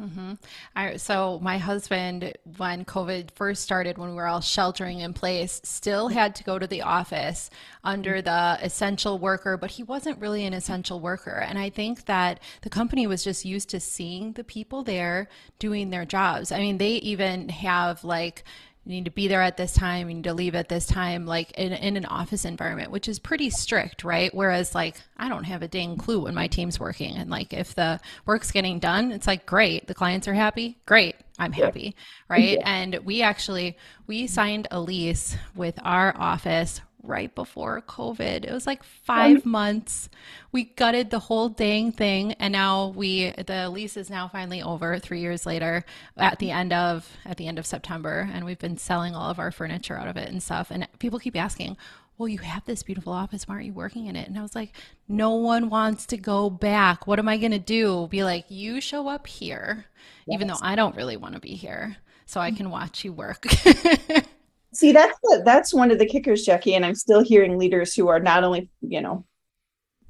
Mm-hmm. 0.00 0.32
I, 0.74 0.96
so 0.96 1.38
my 1.42 1.58
husband, 1.58 2.32
when 2.56 2.84
COVID 2.84 3.32
first 3.32 3.62
started, 3.62 3.98
when 3.98 4.10
we 4.10 4.16
were 4.16 4.26
all 4.26 4.40
sheltering 4.40 5.00
in 5.00 5.12
place, 5.12 5.60
still 5.64 6.08
had 6.08 6.34
to 6.36 6.44
go 6.44 6.58
to 6.58 6.66
the 6.66 6.82
office 6.82 7.50
under 7.84 8.22
the 8.22 8.58
essential 8.62 9.18
worker, 9.18 9.56
but 9.56 9.70
he 9.70 9.82
wasn't 9.82 10.18
really 10.18 10.44
an 10.46 10.54
essential 10.54 11.00
worker. 11.00 11.44
And 11.46 11.58
I 11.58 11.68
think 11.68 12.06
that 12.06 12.40
the 12.62 12.70
company 12.70 13.06
was 13.06 13.22
just 13.22 13.44
used 13.44 13.68
to 13.70 13.80
seeing 13.80 14.32
the 14.32 14.44
people 14.44 14.82
there 14.82 15.28
doing 15.58 15.90
their 15.90 16.06
jobs. 16.06 16.50
I 16.50 16.60
mean, 16.60 16.78
they 16.78 16.92
even 16.92 17.48
have 17.50 18.02
like 18.02 18.44
you 18.84 18.92
need 18.92 19.04
to 19.04 19.10
be 19.10 19.28
there 19.28 19.42
at 19.42 19.56
this 19.56 19.72
time. 19.74 20.08
You 20.08 20.16
need 20.16 20.24
to 20.24 20.34
leave 20.34 20.54
at 20.54 20.68
this 20.68 20.86
time. 20.86 21.26
Like 21.26 21.52
in, 21.52 21.72
in 21.72 21.96
an 21.96 22.06
office 22.06 22.44
environment 22.44 22.90
which 22.90 23.08
is 23.08 23.18
pretty 23.18 23.50
strict 23.50 24.04
right? 24.04 24.34
Whereas 24.34 24.74
like 24.74 24.96
i 25.16 25.28
don't 25.28 25.44
have 25.44 25.62
a 25.62 25.68
dang 25.68 25.96
clue 25.96 26.20
when 26.20 26.34
my 26.34 26.46
team's 26.46 26.80
working. 26.80 27.16
And 27.16 27.30
like 27.30 27.52
if 27.52 27.74
the 27.74 28.00
work's 28.26 28.50
getting 28.50 28.78
done 28.78 29.12
it's 29.12 29.26
like 29.26 29.46
great. 29.46 29.86
The 29.86 29.94
clients 29.94 30.28
are 30.28 30.34
happy. 30.34 30.78
Great. 30.86 31.16
I'm 31.38 31.52
happy 31.52 31.94
right? 32.28 32.58
Yeah. 32.58 32.62
and 32.64 32.98
we 33.04 33.22
actually 33.22 33.76
we 34.06 34.26
signed 34.26 34.68
a 34.70 34.80
lease 34.80 35.36
with 35.54 35.78
our 35.82 36.14
office 36.16 36.80
right 37.02 37.34
before 37.34 37.82
COVID. 37.82 38.44
It 38.44 38.52
was 38.52 38.66
like 38.66 38.80
um, 38.80 38.86
five 39.04 39.46
months. 39.46 40.08
We 40.52 40.64
gutted 40.64 41.10
the 41.10 41.18
whole 41.18 41.48
dang 41.48 41.92
thing, 41.92 42.32
and 42.34 42.52
now 42.52 42.88
we 42.88 43.30
the 43.30 43.68
lease 43.70 43.96
is 43.96 44.10
now 44.10 44.28
finally 44.28 44.62
over 44.62 44.98
three 44.98 45.20
years 45.20 45.46
later 45.46 45.84
at 46.16 46.38
the 46.38 46.50
end 46.50 46.72
of 46.72 47.16
at 47.24 47.36
the 47.36 47.46
end 47.46 47.58
of 47.58 47.66
September, 47.66 48.28
and 48.32 48.44
we've 48.44 48.58
been 48.58 48.78
selling 48.78 49.14
all 49.14 49.30
of 49.30 49.38
our 49.38 49.50
furniture 49.50 49.96
out 49.96 50.08
of 50.08 50.16
it 50.16 50.28
and 50.28 50.42
stuff. 50.42 50.70
And 50.70 50.86
people 50.98 51.18
keep 51.18 51.36
asking, 51.36 51.76
well, 52.20 52.28
you 52.28 52.38
have 52.38 52.64
this 52.66 52.82
beautiful 52.82 53.14
office. 53.14 53.48
Why 53.48 53.54
aren't 53.54 53.66
you 53.66 53.72
working 53.72 54.06
in 54.06 54.14
it? 54.14 54.28
And 54.28 54.38
I 54.38 54.42
was 54.42 54.54
like, 54.54 54.74
no 55.08 55.36
one 55.36 55.70
wants 55.70 56.04
to 56.06 56.18
go 56.18 56.50
back. 56.50 57.06
What 57.06 57.18
am 57.18 57.30
I 57.30 57.38
going 57.38 57.52
to 57.52 57.58
do? 57.58 58.08
Be 58.08 58.24
like, 58.24 58.44
you 58.50 58.82
show 58.82 59.08
up 59.08 59.26
here, 59.26 59.86
yes. 60.26 60.34
even 60.34 60.48
though 60.48 60.58
I 60.60 60.76
don't 60.76 60.94
really 60.94 61.16
want 61.16 61.34
to 61.34 61.40
be 61.40 61.54
here, 61.54 61.96
so 62.26 62.38
I 62.38 62.50
mm. 62.50 62.58
can 62.58 62.70
watch 62.70 63.04
you 63.04 63.14
work. 63.14 63.46
See, 64.72 64.92
that's 64.92 65.18
the, 65.22 65.42
that's 65.44 65.74
one 65.74 65.90
of 65.90 65.98
the 65.98 66.06
kickers, 66.06 66.44
Jackie. 66.44 66.74
And 66.74 66.84
I'm 66.84 66.94
still 66.94 67.22
hearing 67.22 67.58
leaders 67.58 67.94
who 67.94 68.08
are 68.08 68.20
not 68.20 68.44
only, 68.44 68.70
you 68.80 69.00
know, 69.00 69.24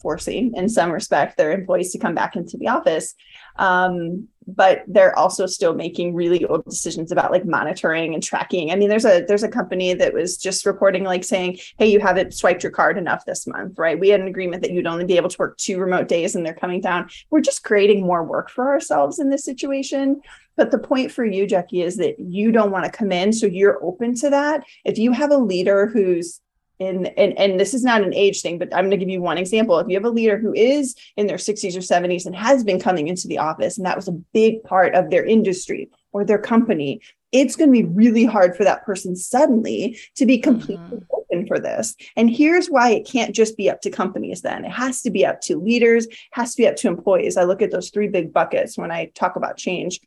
forcing 0.01 0.53
in 0.55 0.69
some 0.69 0.91
respect 0.91 1.37
their 1.37 1.53
employees 1.53 1.93
to 1.93 1.99
come 1.99 2.15
back 2.15 2.37
into 2.37 2.57
the 2.57 2.69
office, 2.69 3.15
um, 3.57 4.29
but 4.47 4.83
they're 4.89 5.17
also 5.19 5.47
still 5.47 5.75
making 5.75 6.15
really 6.15 6.45
old 6.47 6.65
decisions 6.65 7.13
about 7.13 7.31
like 7.31 7.45
monitoring 7.45 8.15
and 8.15 8.23
tracking. 8.23 8.73
I 8.73 8.77
mean, 8.77 8.89
there's 8.89 9.05
a 9.05 9.25
there's 9.27 9.43
a 9.43 9.49
company 9.49 9.95
that 9.95 10.15
was 10.15 10.37
just 10.37 10.67
reporting 10.67 11.05
like 11.05 11.25
saying, 11.25 11.59
"Hey, 11.79 11.87
you 11.87 12.01
haven't 12.01 12.35
swiped 12.35 12.63
your 12.63 12.73
card 12.73 12.99
enough 12.99 13.25
this 13.25 13.47
month, 13.47 13.79
right? 13.79 14.01
We 14.01 14.09
had 14.09 14.21
an 14.21 14.29
agreement 14.29 14.63
that 14.63 14.73
you'd 14.73 14.87
only 14.87 15.05
be 15.05 15.17
able 15.17 15.29
to 15.29 15.39
work 15.39 15.57
two 15.59 15.79
remote 15.79 16.09
days, 16.09 16.35
and 16.35 16.45
they're 16.45 16.55
coming 16.55 16.81
down." 16.81 17.11
We're 17.31 17.43
just 17.43 17.63
creating 17.63 18.05
more 18.05 18.25
work 18.25 18.51
for 18.51 18.71
ourselves 18.71 19.19
in 19.19 19.31
this 19.31 19.45
situation. 19.45 20.23
But 20.57 20.71
the 20.71 20.79
point 20.79 21.11
for 21.13 21.25
you, 21.25 21.47
Jackie, 21.47 21.83
is 21.83 21.97
that 21.97 22.19
you 22.19 22.53
don't 22.53 22.71
want 22.71 22.85
to 22.85 22.91
come 22.91 23.13
in, 23.13 23.33
so 23.33 23.47
you're 23.47 23.83
open 23.83 24.15
to 24.17 24.31
that. 24.31 24.65
If 24.85 24.99
you 24.99 25.13
have 25.13 25.31
a 25.31 25.39
leader 25.39 25.87
who's 25.87 26.41
in 26.81 27.07
and, 27.07 27.39
and 27.39 27.61
this 27.61 27.75
is 27.75 27.85
not 27.85 28.03
an 28.03 28.15
age 28.15 28.41
thing 28.41 28.59
but 28.59 28.75
i'm 28.75 28.85
going 28.85 28.91
to 28.91 28.97
give 28.97 29.11
you 29.11 29.21
one 29.21 29.39
example. 29.39 29.79
If 29.79 29.89
you 29.89 29.95
have 29.97 30.05
a 30.05 30.11
leader 30.11 30.39
who 30.39 30.53
is 30.55 30.97
in 31.17 31.27
their 31.27 31.37
60s 31.37 31.77
or 31.77 31.81
70s 31.81 32.27
and 32.27 32.35
has 32.35 32.65
been 32.65 32.81
coming 32.81 33.07
into 33.07 33.29
the 33.29 33.39
office 33.39 33.77
and 33.77 33.87
that 33.87 33.97
was 33.97 34.09
a 34.09 34.23
big 34.33 34.65
part 34.65 34.95
of 34.95 35.11
their 35.11 35.25
industry 35.25 35.91
or 36.13 36.25
their 36.25 36.39
company 36.39 37.01
it's 37.33 37.55
going 37.55 37.73
to 37.73 37.83
be 37.83 37.85
really 37.85 38.25
hard 38.25 38.57
for 38.57 38.65
that 38.65 38.85
person 38.85 39.15
suddenly 39.15 39.99
to 40.17 40.27
be 40.27 40.39
completely 40.39 40.99
mm-hmm. 40.99 41.15
open 41.15 41.47
for 41.47 41.61
this. 41.61 41.95
And 42.17 42.29
here's 42.29 42.69
why 42.69 42.91
it 42.91 43.07
can't 43.07 43.35
just 43.35 43.57
be 43.57 43.71
up 43.71 43.81
to 43.83 43.91
companies 43.91 44.43
then. 44.43 44.65
It 44.65 44.73
has 44.73 45.03
to 45.03 45.11
be 45.11 45.25
up 45.25 45.41
to 45.43 45.57
leaders. 45.57 46.09
Has 46.33 46.55
to 46.55 46.63
be 46.63 46.67
up 46.69 46.75
to 46.77 46.89
employees. 46.89 47.37
I 47.37 47.45
look 47.45 47.63
at 47.63 47.71
those 47.71 47.91
three 47.91 48.09
big 48.09 48.33
buckets 48.33 48.77
when 48.77 48.91
i 48.91 49.07
talk 49.15 49.37
about 49.37 49.57
change 49.57 50.01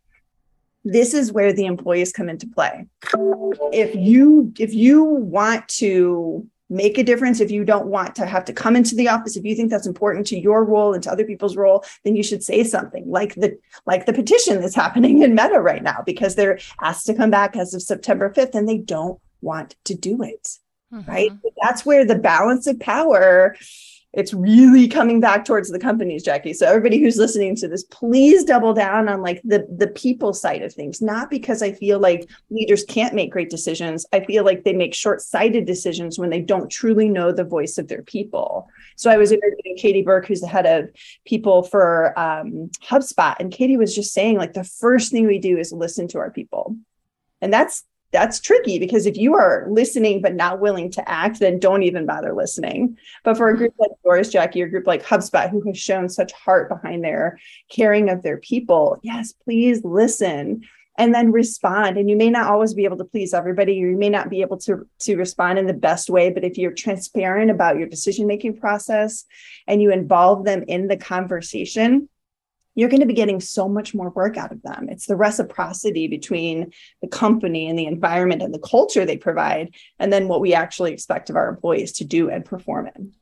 this 0.84 1.14
is 1.14 1.32
where 1.32 1.54
the 1.54 1.66
employees 1.66 2.12
come 2.12 2.30
into 2.30 2.48
play 2.48 2.86
if 3.72 3.96
you 3.96 4.54
if 4.60 4.74
you 4.74 5.04
want 5.04 5.68
to 5.68 6.48
make 6.70 6.98
a 6.98 7.04
difference 7.04 7.40
if 7.40 7.52
you 7.52 7.64
don't 7.64 7.86
want 7.86 8.16
to 8.16 8.26
have 8.26 8.44
to 8.46 8.54
come 8.54 8.76
into 8.76 8.96
the 8.96 9.08
office 9.08 9.36
if 9.36 9.46
you 9.46 9.56
think 9.56 9.70
that's 9.70 9.88
important 9.88 10.26
to 10.26 10.40
your 10.40 10.64
role 10.64 10.94
and 10.94 11.04
to 11.04 11.12
other 11.12 11.26
people's 11.26 11.56
role 11.56 11.84
then 12.04 12.16
you 12.16 12.24
should 12.24 12.44
say 12.44 12.64
something 12.64 13.04
like 13.08 13.36
the 13.36 13.58
like 13.86 14.06
the 14.06 14.14
petition 14.14 14.60
that's 14.60 14.76
happening 14.76 15.22
in 15.22 15.36
meta 15.36 15.60
right 15.60 15.84
now 15.84 16.02
because 16.06 16.36
they're 16.36 16.60
asked 16.82 17.06
to 17.06 17.14
come 17.14 17.30
back 17.30 17.56
as 17.56 17.74
of 17.74 17.82
september 17.82 18.30
5th 18.30 18.56
and 18.56 18.68
they 18.68 18.78
don't 18.78 19.20
want 19.42 19.76
to 19.84 19.94
do 19.94 20.24
it 20.24 20.58
mm-hmm. 20.92 21.10
right 21.10 21.32
that's 21.62 21.86
where 21.86 22.06
the 22.06 22.16
balance 22.18 22.66
of 22.66 22.80
power 22.80 23.56
it's 24.14 24.34
really 24.34 24.88
coming 24.88 25.20
back 25.20 25.44
towards 25.44 25.70
the 25.70 25.80
companies 25.80 26.24
jackie. 26.24 26.54
So 26.54 26.68
everybody 26.68 27.00
who's 27.00 27.18
listening 27.18 27.56
to 27.58 27.68
this 27.68 27.84
please 27.84 28.44
double 28.44 28.74
down 28.74 29.10
on 29.10 29.22
like 29.22 29.42
the 29.44 29.68
the 29.76 29.88
people 29.88 30.34
side 30.34 30.62
of 30.62 30.74
things 30.74 31.02
not 31.02 31.30
because 31.30 31.62
i 31.62 31.72
feel 31.72 32.00
like 32.00 32.30
leaders 32.50 32.84
can't 32.86 33.16
make 33.16 33.32
great 33.32 33.50
decisions. 33.50 34.06
I 34.14 34.22
feel 34.22 34.44
like 34.44 34.64
they 34.64 34.74
make 34.74 34.94
short-sighted 34.94 35.66
decisions 35.66 36.20
when 36.20 36.30
they 36.30 36.42
don't 36.42 36.70
truly 36.70 37.10
know 37.10 37.32
the 37.32 37.44
voice 37.44 37.78
of 37.78 37.88
their 37.88 38.04
people. 38.04 38.70
So 38.96 39.10
i 39.10 39.18
was 39.18 39.32
interviewing 39.32 39.78
katie 39.78 40.04
burke 40.04 40.28
who's 40.28 40.42
the 40.42 40.48
head 40.48 40.66
of 40.66 40.90
people 41.26 41.64
for 41.64 42.18
um, 42.18 42.70
hubspot 42.84 43.38
and 43.40 43.52
katie 43.52 43.78
was 43.78 43.96
just 43.96 44.14
saying 44.14 44.38
like 44.38 44.54
the 44.54 44.64
first 44.64 45.12
thing 45.12 45.26
we 45.26 45.40
do 45.40 45.58
is 45.58 45.72
listen 45.72 46.08
to 46.10 46.20
our 46.20 46.32
people. 46.32 46.78
And 47.42 47.52
that's 47.52 47.84
that's 48.14 48.40
tricky 48.40 48.80
because 48.80 49.06
if 49.06 49.18
you 49.18 49.34
are 49.34 49.66
listening 49.70 50.22
but 50.22 50.36
not 50.36 50.62
willing 50.62 50.92
to 50.92 51.10
act, 51.10 51.40
then 51.40 51.60
don't 51.60 51.84
even 51.84 52.06
bother 52.06 52.34
listening. 52.34 52.96
But 53.24 53.36
for 53.36 53.50
a 53.50 53.58
group 53.58 53.74
like 53.80 53.90
yours, 54.06 54.30
Jackie, 54.30 54.62
or 54.62 54.68
a 54.68 54.70
group 54.70 54.88
like 54.88 55.04
HubSpot, 55.04 55.50
who 55.50 55.62
has 55.68 55.78
shown 55.78 56.08
such 56.08 56.32
heart 56.32 56.70
behind 56.70 57.04
their 57.04 57.40
caring 57.70 58.10
of 58.10 58.22
their 58.22 58.38
people, 58.38 59.00
yes, 59.02 59.34
please 59.34 59.84
listen 59.84 60.62
and 60.98 61.14
then 61.14 61.32
respond 61.32 61.98
and 61.98 62.08
you 62.08 62.16
may 62.16 62.30
not 62.30 62.52
always 62.52 62.76
be 62.76 62.86
able 62.86 62.98
to 62.98 63.04
please 63.04 63.34
everybody 63.34 63.74
you 63.74 63.98
may 63.98 64.10
not 64.10 64.30
be 64.30 64.42
able 64.42 64.58
to 64.58 64.88
to 65.00 65.16
respond 65.16 65.58
in 65.58 65.66
the 65.66 65.74
best 65.74 66.08
way 66.08 66.30
but 66.30 66.44
if 66.44 66.56
you're 66.56 66.72
transparent 66.72 67.50
about 67.50 67.78
your 67.78 67.88
decision 67.88 68.28
making 68.28 68.56
process 68.56 69.26
and 69.66 69.82
you 69.82 69.92
involve 69.92 70.46
them 70.46 70.64
in 70.68 70.88
the 70.88 70.96
conversation 70.98 72.08
you're 72.76 72.90
going 72.90 73.02
to 73.02 73.06
be 73.06 73.14
getting 73.14 73.40
so 73.40 73.68
much 73.68 73.94
more 73.94 74.10
work 74.10 74.38
out 74.38 74.52
of 74.52 74.62
them. 74.64 74.88
It's 74.90 75.06
the 75.06 75.16
reciprocity 75.16 76.08
between 76.08 76.72
the 77.02 77.08
company 77.08 77.68
and 77.68 77.78
the 77.78 77.86
environment 77.86 78.42
and 78.42 78.54
the 78.54 78.60
culture 78.60 79.06
they 79.06 79.18
provide, 79.18 79.74
and 80.00 80.12
then 80.12 80.28
what 80.28 80.42
we 80.42 80.54
actually 80.54 80.94
expect 80.94 81.30
of 81.30 81.36
our 81.36 81.50
employees 81.50 81.92
to 81.94 82.06
do 82.06 82.30
and 82.30 82.46
perform 82.46 82.90
in. 82.96 83.14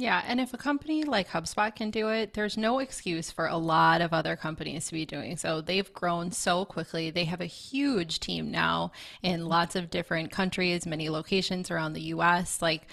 Yeah, 0.00 0.22
and 0.28 0.40
if 0.40 0.54
a 0.54 0.58
company 0.58 1.02
like 1.02 1.28
HubSpot 1.28 1.74
can 1.74 1.90
do 1.90 2.08
it, 2.08 2.32
there's 2.34 2.56
no 2.56 2.78
excuse 2.78 3.32
for 3.32 3.48
a 3.48 3.56
lot 3.56 4.00
of 4.00 4.12
other 4.12 4.36
companies 4.36 4.86
to 4.86 4.92
be 4.92 5.04
doing 5.04 5.36
so. 5.36 5.60
They've 5.60 5.92
grown 5.92 6.30
so 6.30 6.64
quickly. 6.64 7.10
They 7.10 7.24
have 7.24 7.40
a 7.40 7.46
huge 7.46 8.20
team 8.20 8.52
now 8.52 8.92
in 9.24 9.46
lots 9.46 9.74
of 9.74 9.90
different 9.90 10.30
countries, 10.30 10.86
many 10.86 11.08
locations 11.08 11.68
around 11.68 11.94
the 11.94 12.12
US. 12.12 12.62
Like 12.62 12.86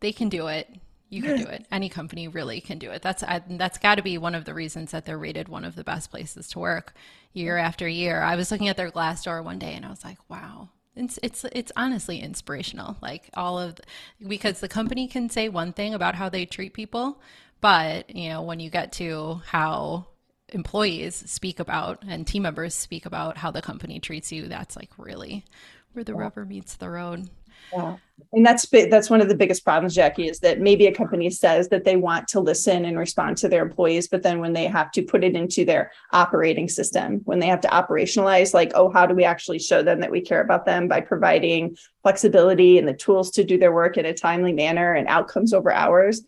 they 0.00 0.10
can 0.10 0.30
do 0.30 0.46
it 0.46 0.68
you 1.08 1.22
can 1.22 1.36
do 1.38 1.48
it. 1.48 1.66
Any 1.70 1.88
company 1.88 2.28
really 2.28 2.60
can 2.60 2.78
do 2.78 2.90
it. 2.90 3.02
That's 3.02 3.24
that's 3.48 3.78
got 3.78 3.94
to 3.96 4.02
be 4.02 4.18
one 4.18 4.34
of 4.34 4.44
the 4.44 4.54
reasons 4.54 4.90
that 4.90 5.06
they're 5.06 5.18
rated 5.18 5.48
one 5.48 5.64
of 5.64 5.74
the 5.74 5.84
best 5.84 6.10
places 6.10 6.48
to 6.48 6.58
work 6.58 6.94
year 7.32 7.56
after 7.56 7.88
year. 7.88 8.22
I 8.22 8.36
was 8.36 8.50
looking 8.50 8.68
at 8.68 8.76
their 8.76 8.90
Glassdoor 8.90 9.42
one 9.42 9.58
day 9.58 9.74
and 9.74 9.86
I 9.86 9.90
was 9.90 10.04
like, 10.04 10.18
wow. 10.28 10.68
It's 10.96 11.18
it's 11.22 11.44
it's 11.52 11.72
honestly 11.76 12.20
inspirational. 12.20 12.96
Like 13.00 13.30
all 13.34 13.58
of 13.58 13.76
the, 13.76 13.82
because 14.26 14.60
the 14.60 14.68
company 14.68 15.06
can 15.06 15.30
say 15.30 15.48
one 15.48 15.72
thing 15.72 15.94
about 15.94 16.16
how 16.16 16.28
they 16.28 16.44
treat 16.44 16.74
people, 16.74 17.20
but 17.60 18.14
you 18.14 18.30
know, 18.30 18.42
when 18.42 18.58
you 18.58 18.68
get 18.68 18.92
to 18.94 19.40
how 19.46 20.06
employees 20.48 21.22
speak 21.30 21.60
about 21.60 22.02
and 22.06 22.26
team 22.26 22.42
members 22.42 22.74
speak 22.74 23.06
about 23.06 23.36
how 23.36 23.52
the 23.52 23.62
company 23.62 24.00
treats 24.00 24.32
you, 24.32 24.48
that's 24.48 24.74
like 24.76 24.90
really 24.98 25.44
where 25.92 26.04
the 26.04 26.14
rubber 26.14 26.44
meets 26.44 26.74
the 26.74 26.90
road. 26.90 27.30
Yeah. 27.72 27.96
And 28.32 28.44
that's 28.44 28.68
that's 28.68 29.08
one 29.08 29.22
of 29.22 29.28
the 29.28 29.34
biggest 29.34 29.64
problems, 29.64 29.94
Jackie, 29.94 30.28
is 30.28 30.40
that 30.40 30.60
maybe 30.60 30.86
a 30.86 30.92
company 30.92 31.30
says 31.30 31.68
that 31.68 31.84
they 31.84 31.96
want 31.96 32.28
to 32.28 32.40
listen 32.40 32.84
and 32.84 32.98
respond 32.98 33.38
to 33.38 33.48
their 33.48 33.62
employees, 33.62 34.08
but 34.08 34.22
then 34.22 34.40
when 34.40 34.52
they 34.52 34.66
have 34.66 34.90
to 34.92 35.02
put 35.02 35.24
it 35.24 35.34
into 35.34 35.64
their 35.64 35.92
operating 36.12 36.68
system, 36.68 37.20
when 37.24 37.38
they 37.38 37.46
have 37.46 37.62
to 37.62 37.68
operationalize, 37.68 38.52
like, 38.52 38.72
oh, 38.74 38.90
how 38.90 39.06
do 39.06 39.14
we 39.14 39.24
actually 39.24 39.58
show 39.58 39.82
them 39.82 40.00
that 40.00 40.10
we 40.10 40.20
care 40.20 40.42
about 40.42 40.66
them 40.66 40.88
by 40.88 41.00
providing 41.00 41.76
flexibility 42.02 42.76
and 42.76 42.86
the 42.86 42.92
tools 42.92 43.30
to 43.30 43.44
do 43.44 43.56
their 43.56 43.72
work 43.72 43.96
in 43.96 44.04
a 44.04 44.12
timely 44.12 44.52
manner 44.52 44.92
and 44.92 45.08
outcomes 45.08 45.54
over 45.54 45.72
hours? 45.72 46.22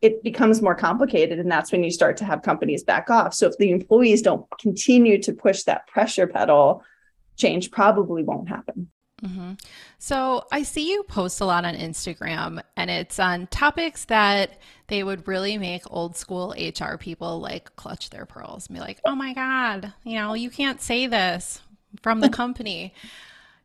It 0.00 0.22
becomes 0.22 0.62
more 0.62 0.74
complicated. 0.74 1.38
And 1.38 1.50
that's 1.50 1.72
when 1.72 1.84
you 1.84 1.90
start 1.90 2.16
to 2.18 2.24
have 2.24 2.42
companies 2.42 2.82
back 2.82 3.10
off. 3.10 3.34
So 3.34 3.46
if 3.46 3.58
the 3.58 3.72
employees 3.72 4.22
don't 4.22 4.46
continue 4.58 5.20
to 5.22 5.32
push 5.32 5.64
that 5.64 5.86
pressure 5.86 6.26
pedal, 6.26 6.82
change 7.36 7.70
probably 7.70 8.22
won't 8.22 8.48
happen. 8.48 8.90
Mm-hmm. 9.24 9.52
So 9.98 10.46
I 10.52 10.62
see 10.62 10.90
you 10.90 11.02
post 11.04 11.40
a 11.40 11.46
lot 11.46 11.64
on 11.64 11.74
Instagram, 11.74 12.62
and 12.76 12.90
it's 12.90 13.18
on 13.18 13.46
topics 13.46 14.04
that 14.06 14.58
they 14.88 15.02
would 15.02 15.26
really 15.26 15.56
make 15.58 15.82
old 15.90 16.16
school 16.16 16.54
HR 16.56 16.96
people 16.96 17.40
like 17.40 17.74
clutch 17.76 18.10
their 18.10 18.26
pearls 18.26 18.66
and 18.66 18.76
be 18.76 18.80
like, 18.80 19.00
oh 19.04 19.14
my 19.14 19.32
God, 19.32 19.92
you 20.04 20.16
know, 20.16 20.34
you 20.34 20.50
can't 20.50 20.82
say 20.82 21.06
this 21.06 21.60
from 22.02 22.20
the 22.20 22.28
company. 22.30 22.92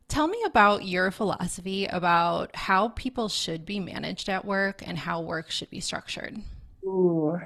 Tell 0.08 0.26
me 0.26 0.42
about 0.44 0.84
your 0.84 1.10
philosophy 1.10 1.86
about 1.86 2.54
how 2.54 2.88
people 2.88 3.28
should 3.28 3.64
be 3.64 3.80
managed 3.80 4.28
at 4.28 4.44
work 4.44 4.86
and 4.86 4.98
how 4.98 5.20
work 5.22 5.50
should 5.50 5.70
be 5.70 5.80
structured. 5.80 6.38
Ooh, 6.84 7.38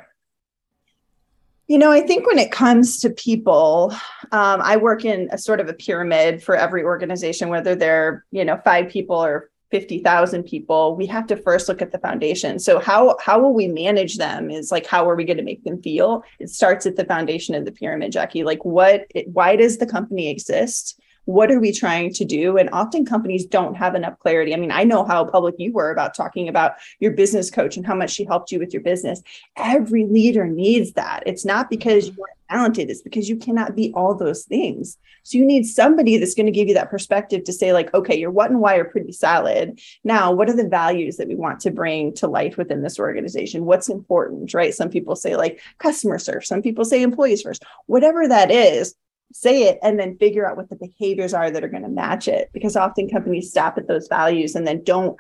you 1.69 1.79
know, 1.79 1.91
I 1.91 2.01
think 2.01 2.27
when 2.27 2.39
it 2.39 2.53
comes 2.53 3.01
to 3.01 3.11
people, 3.11 3.93
um, 4.33 4.61
I 4.63 4.77
work 4.77 5.05
in 5.05 5.29
a 5.33 5.39
sort 5.39 5.61
of 5.61 5.69
a 5.69 5.75
pyramid 5.75 6.43
for 6.43 6.55
every 6.55 6.85
organization, 6.85 7.49
whether 7.49 7.75
they're, 7.75 8.25
you 8.31 8.45
know, 8.45 8.61
five 8.65 8.89
people 8.89 9.17
or 9.17 9.51
50,000 9.73 10.45
people, 10.45 10.95
we 10.95 11.07
have 11.07 11.27
to 11.27 11.37
first 11.37 11.69
look 11.69 11.83
at 11.83 11.91
the 11.91 11.99
foundation. 11.99 12.61
So 12.61 12.79
how 12.79 13.17
how 13.21 13.41
will 13.41 13.53
we 13.53 13.67
manage 13.67 14.17
them 14.17 14.49
is 14.49 14.71
like 14.71 14.87
how 14.87 15.09
are 15.11 15.17
we 15.17 15.25
going 15.25 15.39
to 15.39 15.43
make 15.43 15.65
them 15.65 15.83
feel? 15.83 16.23
It 16.39 16.51
starts 16.51 16.87
at 16.87 16.95
the 16.95 17.05
foundation 17.05 17.55
of 17.57 17.65
the 17.65 17.73
pyramid, 17.73 18.13
Jackie. 18.13 18.45
Like 18.45 18.65
what 18.65 19.11
why 19.27 19.57
does 19.57 19.79
the 19.79 19.87
company 19.87 20.29
exist? 20.31 21.01
What 21.27 21.51
are 21.51 21.61
we 21.61 21.73
trying 21.73 22.13
to 22.15 22.25
do? 22.25 22.57
And 22.57 22.71
often 22.73 23.05
companies 23.05 23.45
don't 23.45 23.75
have 23.75 23.95
enough 23.95 24.19
clarity. 24.21 24.55
I 24.55 24.57
mean 24.57 24.71
i 24.71 24.85
know 24.85 25.05
how 25.05 25.25
public 25.25 25.57
you 25.59 25.73
were 25.73 25.91
about 25.91 26.15
talking 26.15 26.49
about 26.49 26.73
your 27.01 27.13
business 27.13 27.51
coach 27.51 27.77
and 27.77 27.87
how 27.87 27.95
much 27.95 28.11
she 28.11 28.25
helped 28.25 28.51
you 28.51 28.59
with 28.59 28.73
your 28.73 28.83
business. 28.83 29.23
Every 29.57 30.07
leader 30.07 30.47
needs 30.47 30.93
that. 30.93 31.23
It's 31.27 31.45
not 31.45 31.69
because 31.69 32.09
mm-hmm. 32.09 32.19
you're 32.19 32.29
talented. 32.49 32.91
It's 32.91 33.03
because 33.03 33.29
you 33.29 33.37
cannot 33.37 33.75
be 33.75 33.93
all 33.95 34.15
those 34.15 34.45
things. 34.45 34.97
So 35.25 35.37
you 35.37 35.45
need 35.45 35.65
somebody 35.65 36.17
that's 36.17 36.35
going 36.35 36.47
to 36.47 36.53
give 36.53 36.69
you 36.69 36.75
that 36.75 36.91
perspective 36.91 37.43
to 37.45 37.53
say 37.53 37.73
like 37.73 37.93
okay 37.93 38.17
your 38.17 38.31
what 38.31 38.51
and 38.51 38.61
why 38.61 38.77
are 38.77 38.85
pretty 38.85 39.13
solid. 39.13 39.81
Now 40.05 40.33
what 40.33 40.49
are 40.49 40.57
the 40.57 40.69
values 40.69 41.17
that 41.17 41.29
we 41.29 41.35
want 41.35 41.59
to 41.61 41.73
bring 41.73 42.15
to 42.15 42.29
life 42.29 42.57
within 42.57 42.83
this 42.83 43.01
organization? 43.01 43.65
What's 43.65 43.89
important? 43.89 44.55
Right? 44.55 44.73
Some 44.73 44.91
people 44.91 45.17
say 45.17 45.37
like 45.37 45.61
customer 45.79 46.21
service. 46.21 46.49
Some 46.49 46.63
people 46.63 46.85
say 46.85 47.03
employees 47.03 47.43
first. 47.43 47.65
Whatever 47.87 48.29
that 48.29 48.53
is 48.53 48.95
say 49.33 49.65
it 49.65 49.79
and 49.83 49.99
then 49.99 50.17
figure 50.19 50.49
out 50.49 50.57
what 50.57 50.71
the 50.71 50.77
behaviors 50.77 51.35
are 51.35 51.51
that 51.51 51.65
are 51.65 51.69
going 51.69 51.83
to 51.83 51.89
match 51.89 52.29
it 52.29 52.51
because 52.53 52.77
often 52.77 53.09
companies 53.09 53.51
stop 53.51 53.77
at 53.79 53.89
those 53.89 54.09
values 54.09 54.55
and 54.55 54.67
then 54.67 54.83
don't 54.85 55.17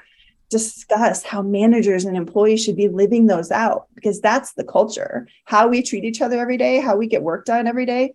discuss 0.48 1.24
how 1.24 1.42
managers 1.42 2.04
and 2.04 2.16
employees 2.16 2.62
should 2.62 2.76
be 2.76 2.88
living 2.88 3.26
those 3.26 3.50
out 3.50 3.86
because 3.94 4.20
that's 4.20 4.52
the 4.52 4.64
culture. 4.64 5.26
How 5.44 5.68
we 5.68 5.82
treat 5.82 6.04
each 6.04 6.22
other 6.22 6.38
every 6.38 6.56
day 6.56 6.80
how 6.80 6.96
we 6.96 7.08
get 7.08 7.22
work 7.22 7.44
done 7.44 7.66
every 7.66 7.86
day 7.86 8.14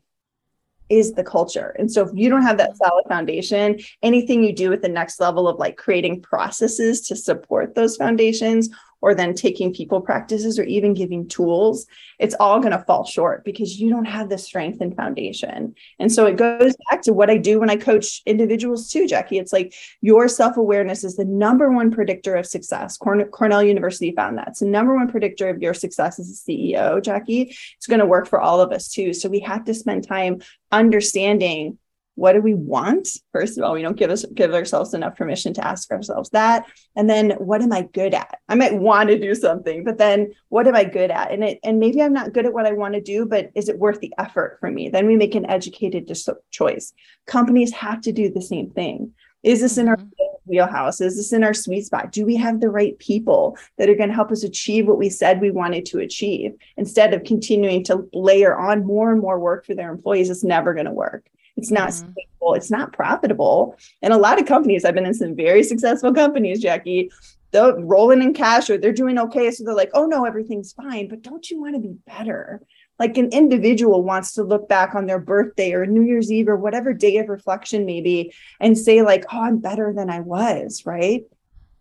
is 0.89 1.13
the 1.13 1.23
culture. 1.23 1.75
And 1.79 1.91
so 1.91 2.05
if 2.05 2.11
you 2.13 2.29
don't 2.29 2.41
have 2.41 2.57
that 2.57 2.71
mm-hmm. 2.71 2.85
solid 2.85 3.05
foundation 3.07 3.79
anything 4.01 4.43
you 4.43 4.53
do 4.53 4.71
at 4.73 4.81
the 4.81 4.89
next 4.89 5.19
level 5.19 5.47
of 5.47 5.59
like 5.59 5.77
creating 5.77 6.21
processes 6.21 7.01
to 7.07 7.15
support 7.15 7.75
those 7.75 7.97
foundations 7.97 8.69
or 9.01 9.15
then 9.15 9.33
taking 9.33 9.73
people 9.73 9.99
practices 9.99 10.59
or 10.59 10.63
even 10.63 10.93
giving 10.93 11.27
tools, 11.27 11.87
it's 12.19 12.35
all 12.39 12.59
going 12.59 12.71
to 12.71 12.83
fall 12.85 13.03
short 13.03 13.43
because 13.43 13.79
you 13.79 13.89
don't 13.89 14.05
have 14.05 14.29
the 14.29 14.37
strength 14.37 14.79
and 14.79 14.95
foundation. 14.95 15.75
And 15.99 16.11
so 16.11 16.25
it 16.25 16.37
goes 16.37 16.75
back 16.89 17.01
to 17.03 17.13
what 17.13 17.29
I 17.29 17.37
do 17.37 17.59
when 17.59 17.69
I 17.69 17.75
coach 17.75 18.21
individuals 18.25 18.89
too, 18.89 19.07
Jackie. 19.07 19.39
It's 19.39 19.53
like 19.53 19.73
your 20.01 20.27
self 20.27 20.57
awareness 20.57 21.03
is 21.03 21.15
the 21.15 21.25
number 21.25 21.71
one 21.71 21.91
predictor 21.91 22.35
of 22.35 22.45
success. 22.45 22.97
Cornell 22.97 23.63
University 23.63 24.11
found 24.11 24.37
that. 24.37 24.49
It's 24.49 24.59
the 24.59 24.67
number 24.67 24.95
one 24.95 25.09
predictor 25.09 25.49
of 25.49 25.61
your 25.61 25.73
success 25.73 26.19
as 26.19 26.29
a 26.29 26.51
CEO, 26.51 27.03
Jackie. 27.03 27.55
It's 27.77 27.87
going 27.87 27.99
to 27.99 28.05
work 28.05 28.27
for 28.27 28.39
all 28.39 28.61
of 28.61 28.71
us 28.71 28.87
too. 28.87 29.13
So 29.13 29.29
we 29.29 29.39
have 29.39 29.65
to 29.65 29.73
spend 29.73 30.07
time 30.07 30.41
understanding 30.71 31.77
what 32.15 32.33
do 32.33 32.41
we 32.41 32.53
want? 32.53 33.07
First 33.31 33.57
of 33.57 33.63
all 33.63 33.73
we 33.73 33.81
don't 33.81 33.97
give 33.97 34.09
us 34.09 34.25
give 34.33 34.53
ourselves 34.53 34.93
enough 34.93 35.15
permission 35.15 35.53
to 35.55 35.65
ask 35.65 35.91
ourselves 35.91 36.29
that. 36.31 36.65
And 36.95 37.09
then 37.09 37.31
what 37.31 37.61
am 37.61 37.71
i 37.71 37.83
good 37.93 38.13
at? 38.13 38.39
I 38.49 38.55
might 38.55 38.73
want 38.73 39.09
to 39.09 39.19
do 39.19 39.33
something 39.33 39.83
but 39.83 39.97
then 39.97 40.33
what 40.49 40.67
am 40.67 40.75
i 40.75 40.83
good 40.83 41.11
at? 41.11 41.31
And 41.31 41.43
it 41.43 41.59
and 41.63 41.79
maybe 41.79 42.01
i'm 42.01 42.13
not 42.13 42.33
good 42.33 42.45
at 42.45 42.53
what 42.53 42.65
i 42.65 42.73
want 42.73 42.93
to 42.95 43.01
do 43.01 43.25
but 43.25 43.49
is 43.55 43.69
it 43.69 43.79
worth 43.79 43.99
the 43.99 44.13
effort 44.17 44.57
for 44.59 44.69
me? 44.69 44.89
Then 44.89 45.07
we 45.07 45.15
make 45.15 45.35
an 45.35 45.49
educated 45.49 46.05
dis- 46.05 46.29
choice. 46.51 46.93
Companies 47.27 47.71
have 47.73 48.01
to 48.01 48.11
do 48.11 48.29
the 48.29 48.41
same 48.41 48.69
thing. 48.71 49.13
Is 49.43 49.61
this 49.61 49.77
in 49.77 49.87
our 49.87 49.97
mm-hmm. 49.97 50.25
wheelhouse? 50.45 51.01
Is 51.01 51.17
this 51.17 51.33
in 51.33 51.43
our 51.43 51.53
sweet 51.53 51.85
spot? 51.85 52.11
Do 52.11 52.25
we 52.25 52.35
have 52.35 52.59
the 52.59 52.69
right 52.69 52.97
people 52.99 53.57
that 53.77 53.89
are 53.89 53.95
going 53.95 54.09
to 54.09 54.15
help 54.15 54.31
us 54.31 54.43
achieve 54.43 54.87
what 54.87 54.99
we 54.99 55.09
said 55.09 55.41
we 55.41 55.49
wanted 55.49 55.85
to 55.87 55.99
achieve? 55.99 56.51
Instead 56.77 57.13
of 57.13 57.23
continuing 57.23 57.83
to 57.85 58.07
layer 58.13 58.55
on 58.55 58.85
more 58.85 59.11
and 59.11 59.19
more 59.19 59.39
work 59.39 59.65
for 59.65 59.73
their 59.73 59.91
employees 59.91 60.29
it's 60.29 60.43
never 60.43 60.73
going 60.73 60.85
to 60.85 60.91
work 60.91 61.25
it's 61.57 61.71
not 61.71 61.89
mm-hmm. 61.89 62.11
stable. 62.11 62.53
It's 62.55 62.71
not 62.71 62.93
profitable. 62.93 63.77
And 64.01 64.13
a 64.13 64.17
lot 64.17 64.39
of 64.39 64.47
companies, 64.47 64.85
I've 64.85 64.95
been 64.95 65.05
in 65.05 65.13
some 65.13 65.35
very 65.35 65.63
successful 65.63 66.13
companies, 66.13 66.61
Jackie, 66.61 67.11
they're 67.51 67.75
rolling 67.79 68.21
in 68.21 68.33
cash 68.33 68.69
or 68.69 68.77
they're 68.77 68.93
doing 68.93 69.17
okay. 69.19 69.51
So 69.51 69.63
they're 69.63 69.75
like, 69.75 69.91
oh 69.93 70.05
no, 70.05 70.25
everything's 70.25 70.73
fine. 70.73 71.07
But 71.07 71.21
don't 71.21 71.49
you 71.49 71.61
want 71.61 71.75
to 71.75 71.81
be 71.81 71.95
better? 72.07 72.61
Like 72.97 73.17
an 73.17 73.29
individual 73.31 74.03
wants 74.03 74.33
to 74.33 74.43
look 74.43 74.69
back 74.69 74.95
on 74.95 75.05
their 75.05 75.19
birthday 75.19 75.73
or 75.73 75.85
New 75.85 76.03
Year's 76.03 76.31
Eve 76.31 76.47
or 76.47 76.55
whatever 76.55 76.93
day 76.93 77.17
of 77.17 77.29
reflection 77.29 77.85
maybe 77.85 78.33
and 78.59 78.77
say, 78.77 79.01
like, 79.01 79.25
oh, 79.33 79.41
I'm 79.41 79.57
better 79.57 79.91
than 79.93 80.09
I 80.09 80.19
was, 80.19 80.85
right? 80.85 81.23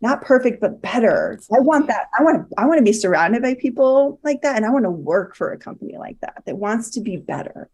Not 0.00 0.22
perfect, 0.22 0.62
but 0.62 0.80
better. 0.80 1.38
I 1.54 1.60
want 1.60 1.88
that. 1.88 2.06
I 2.18 2.22
want 2.22 2.48
to, 2.48 2.54
I 2.56 2.64
want 2.64 2.78
to 2.78 2.84
be 2.84 2.92
surrounded 2.92 3.42
by 3.42 3.54
people 3.54 4.18
like 4.24 4.40
that. 4.42 4.56
And 4.56 4.64
I 4.64 4.70
want 4.70 4.86
to 4.86 4.90
work 4.90 5.36
for 5.36 5.52
a 5.52 5.58
company 5.58 5.98
like 5.98 6.18
that 6.20 6.42
that 6.46 6.56
wants 6.56 6.90
to 6.90 7.02
be 7.02 7.18
better. 7.18 7.68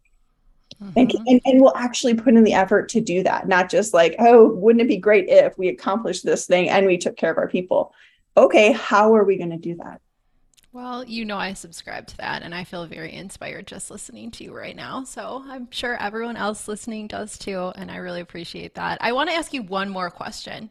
Mm-hmm. 0.83 0.99
And, 0.99 1.13
and, 1.27 1.41
and 1.45 1.61
we'll 1.61 1.75
actually 1.75 2.13
put 2.13 2.35
in 2.35 2.43
the 2.43 2.53
effort 2.53 2.89
to 2.89 3.01
do 3.01 3.23
that, 3.23 3.47
not 3.47 3.69
just 3.69 3.93
like, 3.93 4.15
oh, 4.19 4.47
wouldn't 4.49 4.81
it 4.81 4.87
be 4.87 4.97
great 4.97 5.27
if 5.27 5.57
we 5.57 5.69
accomplished 5.69 6.23
this 6.23 6.45
thing 6.45 6.69
and 6.69 6.85
we 6.85 6.97
took 6.97 7.17
care 7.17 7.31
of 7.31 7.37
our 7.37 7.47
people? 7.47 7.93
Okay, 8.35 8.71
how 8.73 9.15
are 9.15 9.23
we 9.23 9.37
going 9.37 9.49
to 9.49 9.57
do 9.57 9.75
that? 9.75 10.01
Well, 10.71 11.03
you 11.03 11.25
know, 11.25 11.37
I 11.37 11.53
subscribe 11.53 12.05
to 12.07 12.17
that 12.17 12.43
and 12.43 12.53
I 12.53 12.63
feel 12.63 12.85
very 12.85 13.11
inspired 13.11 13.65
just 13.65 13.89
listening 13.89 14.29
to 14.31 14.43
you 14.43 14.55
right 14.55 14.75
now. 14.75 15.05
So 15.05 15.43
I'm 15.47 15.71
sure 15.71 15.99
everyone 15.99 16.37
else 16.37 16.67
listening 16.67 17.07
does 17.07 17.39
too. 17.39 17.71
And 17.75 17.89
I 17.89 17.95
really 17.95 18.21
appreciate 18.21 18.75
that. 18.75 18.99
I 19.01 19.13
want 19.13 19.31
to 19.31 19.35
ask 19.35 19.53
you 19.53 19.63
one 19.63 19.89
more 19.89 20.11
question. 20.11 20.69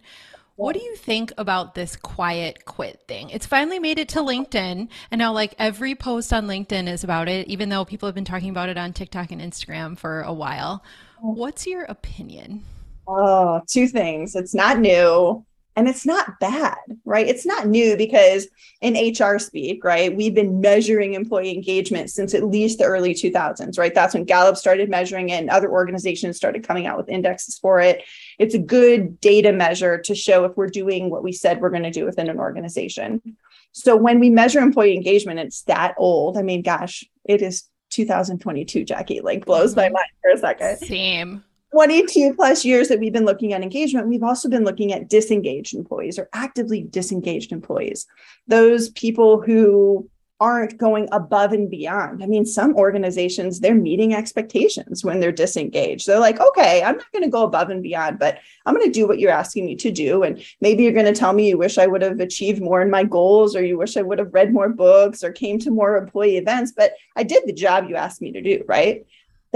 What 0.56 0.72
do 0.72 0.82
you 0.82 0.96
think 0.96 1.34
about 1.36 1.75
this 1.75 1.96
quiet 1.96 2.64
quit 2.64 3.02
thing? 3.06 3.28
It's 3.28 3.44
finally 3.44 3.78
made 3.78 3.98
it 3.98 4.08
to 4.10 4.20
LinkedIn, 4.20 4.88
and 5.10 5.18
now 5.18 5.30
like 5.32 5.54
every 5.58 5.94
post 5.94 6.32
on 6.32 6.46
LinkedIn 6.46 6.88
is 6.88 7.04
about 7.04 7.28
it, 7.28 7.46
even 7.46 7.68
though 7.68 7.84
people 7.84 8.06
have 8.06 8.14
been 8.14 8.25
talking 8.25 8.48
about 8.48 8.70
it 8.70 8.78
on 8.78 8.94
TikTok 8.94 9.30
and 9.32 9.42
Instagram 9.42 9.98
for 9.98 10.22
a 10.22 10.32
while. 10.32 10.82
Oh. 11.22 11.32
What's 11.32 11.66
your 11.66 11.84
opinion? 11.84 12.64
Oh, 13.06 13.60
two 13.68 13.86
things. 13.86 14.34
It's 14.34 14.54
not 14.54 14.78
new 14.78 15.44
and 15.76 15.88
it's 15.88 16.06
not 16.06 16.40
bad, 16.40 16.78
right? 17.04 17.28
It's 17.28 17.45
not 17.45 17.66
new 17.66 17.97
because 17.99 18.49
in 18.80 18.95
HR 18.95 19.38
speak, 19.38 19.85
right, 19.85 20.14
we've 20.14 20.35
been 20.35 20.61
measuring 20.61 21.12
employee 21.12 21.54
engagement 21.54 22.11
since 22.11 22.33
at 22.33 22.45
least 22.45 22.78
the 22.78 22.85
early 22.85 23.12
2000s, 23.12 23.78
right? 23.78 23.95
That's 23.95 24.14
when 24.14 24.25
Gallup 24.25 24.56
started 24.56 24.88
measuring 24.88 25.28
it 25.28 25.40
and 25.40 25.50
other 25.50 25.71
organizations 25.71 26.38
started 26.38 26.66
coming 26.66 26.87
out 26.87 26.97
with 26.97 27.11
indexes 27.11 27.59
for 27.59 27.78
it. 27.80 28.02
It's 28.38 28.54
a 28.54 28.59
good 28.59 29.21
data 29.21 29.52
measure 29.52 29.99
to 29.99 30.14
show 30.14 30.45
if 30.45 30.56
we're 30.56 30.68
doing 30.68 31.11
what 31.11 31.23
we 31.23 31.33
said 31.33 31.61
we're 31.61 31.71
going 31.71 31.83
to 31.83 31.90
do 31.90 32.06
within 32.06 32.30
an 32.30 32.38
organization. 32.38 33.37
So 33.73 33.95
when 33.95 34.18
we 34.18 34.30
measure 34.30 34.61
employee 34.61 34.97
engagement, 34.97 35.40
it's 35.40 35.62
that 35.64 35.95
old. 35.99 36.38
I 36.38 36.42
mean, 36.42 36.62
gosh, 36.62 37.04
it 37.26 37.42
is 37.42 37.64
2022, 37.90 38.85
Jackie, 38.85 39.21
like 39.21 39.45
blows 39.45 39.76
my 39.76 39.85
mm-hmm. 39.85 39.92
mind 39.92 40.06
for 40.23 40.30
a 40.30 40.38
second. 40.38 40.78
Same. 40.78 41.45
22 41.73 42.35
plus 42.35 42.64
years 42.64 42.88
that 42.88 43.00
we've 43.00 43.12
been 43.12 43.25
looking 43.25 43.52
at 43.52 43.62
engagement, 43.62 44.08
we've 44.08 44.23
also 44.23 44.49
been 44.49 44.64
looking 44.64 44.92
at 44.92 45.08
disengaged 45.08 45.75
employees 45.75 46.18
or 46.18 46.28
actively 46.32 46.82
disengaged 46.82 47.52
employees. 47.52 48.06
Those 48.46 48.90
people 48.90 49.40
who 49.40 50.08
aren't 50.38 50.76
going 50.76 51.08
above 51.12 51.52
and 51.52 51.70
beyond. 51.70 52.23
I 52.23 52.26
mean, 52.26 52.44
some 52.44 52.75
organizations, 52.76 53.61
they're 53.61 53.75
meeting 53.75 54.14
expectations 54.14 55.02
when 55.02 55.18
they're 55.18 55.32
disengaged. 55.32 56.06
They're 56.06 56.20
like, 56.20 56.38
okay, 56.38 56.82
I'm 56.82 56.96
not 56.96 57.11
going 57.12 57.23
to 57.25 57.30
go 57.30 57.44
above 57.44 57.70
and 57.70 57.82
beyond, 57.82 58.18
but 58.18 58.38
I'm 58.66 58.75
going 58.75 58.87
to 58.87 58.92
do 58.92 59.08
what 59.08 59.18
you're 59.18 59.30
asking 59.30 59.64
me 59.64 59.76
to 59.76 59.90
do. 59.90 60.25
And 60.25 60.44
maybe 60.61 60.82
you're 60.82 60.92
going 60.92 61.06
to 61.06 61.18
tell 61.18 61.32
me 61.32 61.49
you 61.49 61.56
wish 61.56 61.78
I 61.78 61.87
would 61.87 62.02
have 62.02 62.20
achieved 62.20 62.61
more 62.61 62.82
in 62.82 62.90
my 62.90 63.02
goals, 63.02 63.56
or 63.56 63.64
you 63.64 63.78
wish 63.78 63.96
I 63.96 64.02
would 64.02 64.18
have 64.18 64.35
read 64.35 64.52
more 64.52 64.68
books 64.68 65.25
or 65.25 65.32
came 65.32 65.58
to 65.61 65.70
more 65.70 65.96
employee 65.96 66.37
events, 66.37 66.73
but 66.76 66.92
I 67.16 67.23
did 67.23 67.44
the 67.46 67.54
job 67.54 67.88
you 67.88 67.96
asked 67.96 68.20
me 68.20 68.32
to 68.32 68.42
do, 68.42 68.62
right? 68.68 69.06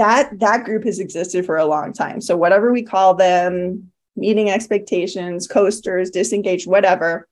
That 0.01 0.39
that 0.39 0.63
group 0.65 0.83
has 0.83 0.99
existed 0.99 1.45
for 1.45 1.57
a 1.57 1.65
long 1.65 1.93
time. 1.93 2.19
So 2.21 2.35
whatever 2.35 2.71
we 2.71 2.81
call 2.81 3.13
them, 3.13 3.91
meeting 4.15 4.49
expectations, 4.49 5.47
coasters, 5.47 6.09
disengaged, 6.09 6.67
whatever, 6.67 7.27